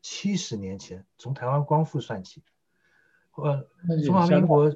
[0.00, 2.44] 七十年前，从台湾光复算起，
[3.34, 3.66] 呃，
[4.06, 4.72] 中华民国，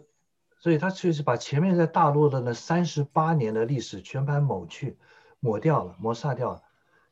[0.58, 4.98] 所以他确实把前面在大陆的那三十八年的历史全盘抹去，
[5.38, 6.62] 抹掉了，抹杀掉了。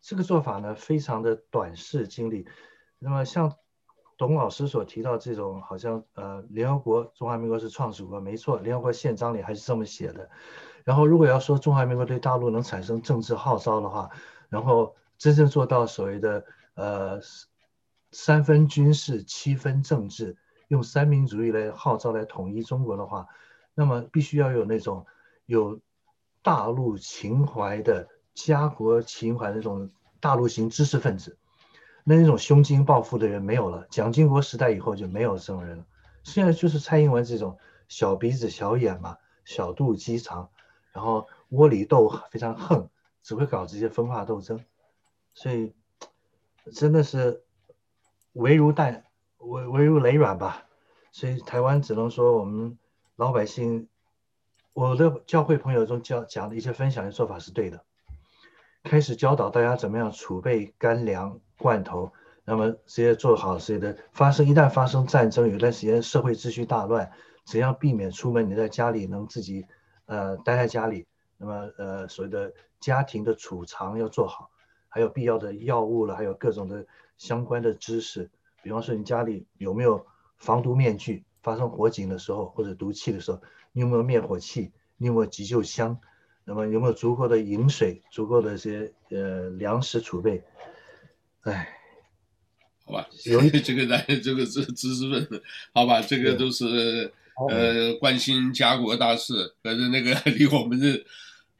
[0.06, 2.46] 这个做法呢，非常的短视经历。
[2.98, 3.52] 那么像。
[4.18, 10.30] 董老师所提到这种好像呃，联合国中华民国是创始国，没错，联合国宪章里还是这么写的。
[10.84, 14.08] 然后如果要说中华民国对大陆能产生政治号召的话，
[14.48, 16.46] 然后真正做到所谓的
[16.76, 17.20] 呃
[18.10, 20.38] 三分军事七分政治，
[20.68, 23.26] 用三民主义来号召来统一中国的话，
[23.74, 25.04] 那么必须要有那种
[25.44, 25.78] 有
[26.40, 29.90] 大陆情怀的家国情怀那种
[30.20, 31.38] 大陆型知识分子。
[32.04, 35.84] 那那种胸襟抱负的人没有了，蒋经国时代以后就没有这种人了。
[36.22, 40.50] 现在就是蔡英文这种小鼻子小眼嘛，小肚鸡肠，
[40.92, 42.88] 然后窝里斗非常横，
[43.22, 44.64] 只会搞这些分化斗争，
[45.34, 45.74] 所以
[46.72, 47.42] 真的是
[48.32, 49.04] 危如弹
[49.38, 50.64] 危危如雷软吧。
[51.10, 52.78] 所以台湾只能说我们
[53.16, 53.88] 老百姓，
[54.74, 57.84] 我的教会朋友中教讲的一些分享的做法是对的，
[58.86, 61.40] 开始教导大家怎么样储备干粮。
[61.58, 62.12] 罐头，
[62.44, 67.10] 那么这些做好，谁的发生一旦发生战争，有段时间社会秩序大乱，
[67.46, 68.48] 怎样避免出门？
[68.48, 69.64] 你在家里能自己
[70.04, 71.06] 呃待在家里，
[71.38, 74.50] 那么呃所谓的家庭的储藏要做好，
[74.88, 76.86] 还有必要的药物了，还有各种的
[77.16, 78.30] 相关的知识，
[78.62, 80.06] 比方说你家里有没有
[80.36, 81.24] 防毒面具？
[81.42, 83.40] 发生火警的时候或者毒气的时候，
[83.72, 84.72] 你有没有灭火器？
[84.98, 85.98] 你有没有急救箱？
[86.46, 88.00] 那么有没有足够的饮水？
[88.10, 90.42] 足够的这些呃粮食储备？
[91.42, 91.76] 哎，
[92.84, 95.42] 好吧，有一 这个咱这个知知识分子，
[95.74, 97.12] 好吧，这个都是
[97.50, 101.04] 呃关心家国大事，可是那个 离我们这。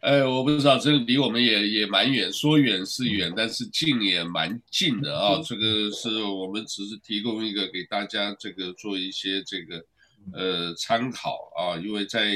[0.01, 5.43] 哎，我不知道，这离我们也也蛮远，说远是远，但是近也蛮近的啊。
[5.45, 9.85] 这个是我们只是提供一个给大家这个做一些这个
[10.33, 12.31] 呃参考啊，因为在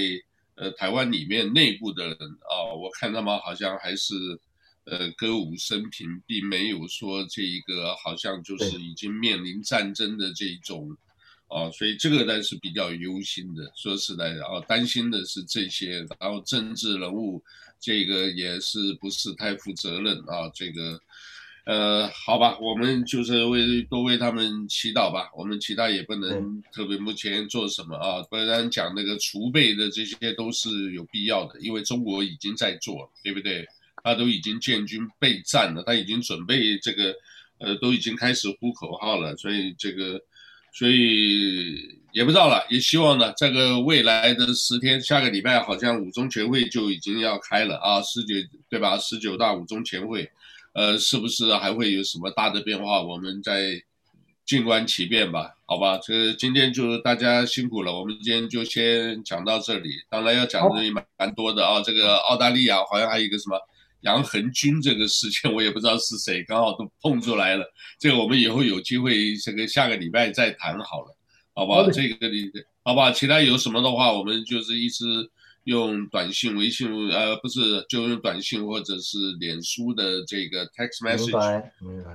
[0.60, 4.14] 呃台湾里面内部的人啊，我看他们好像还是。
[4.84, 10.96] 呃，歌舞升平，并没有说这一个好像就是已经面临战争的这种，
[11.48, 13.70] 啊，所以这个呢是比较忧心的。
[13.76, 17.40] 说实在的啊，担心的是这些，然后政治人物
[17.78, 20.50] 这个也是不是太负责任啊？
[20.54, 21.00] 这个，
[21.66, 25.30] 呃，好吧，我们就是为多为他们祈祷吧。
[25.36, 33.66] 我们其他也不能特别目前做什么啊，不然讲那个储备的这些都是有必要的，因为中国已经在做了，对不对？
[34.02, 37.14] 他都已经建军备战了，他已经准备这个，
[37.58, 40.18] 呃，都已经开始呼口号了，所以这个，
[40.72, 41.76] 所以
[42.12, 48.34] 也不知道了，也希望呢，这个未来的十天，下个礼拜好像五中全会就已经要开了啊，十九
[48.70, 48.96] 对吧？
[48.96, 50.30] 十九大五中全会，
[50.72, 53.02] 呃，是不是还会有什么大的变化？
[53.02, 53.82] 我们再
[54.44, 55.98] 静观其变吧，好吧？
[55.98, 59.90] 这今天就大家辛苦了，我们今天就先讲到这里。
[60.08, 63.58] 当然要讲的也蛮蛮多的啊，这个澳大利亚好像还有一个什么。
[64.02, 67.70] 杨恒军这个事件， 我也不知道是谁，刚好都碰出来了。
[67.98, 71.14] 这个我们以后有机会，这个下个礼拜再谈好了，
[71.52, 71.90] 好不好？
[71.90, 72.50] 这个你，
[72.82, 73.12] 好不好？
[73.12, 75.04] 其他有什么的话，我们就是一直
[75.64, 81.36] 用短信、微信，呃，不是，就用短信或者是脸书的这个 text message，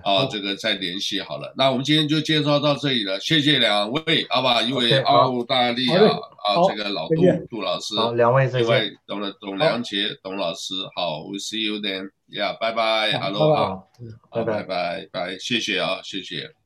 [0.04, 1.54] 啊，这个再联系好了。
[1.56, 4.62] 那我们今天就介绍到这里了，谢谢两位，好吧？
[4.62, 7.16] 一位澳大利亚啊，这个老杜
[7.50, 13.88] 杜老师，好，两位，另外董董良杰董老师，好，We see you then，yeah，拜拜，Hello，好，
[14.32, 16.65] 拜拜，拜拜，拜，谢谢啊，谢谢。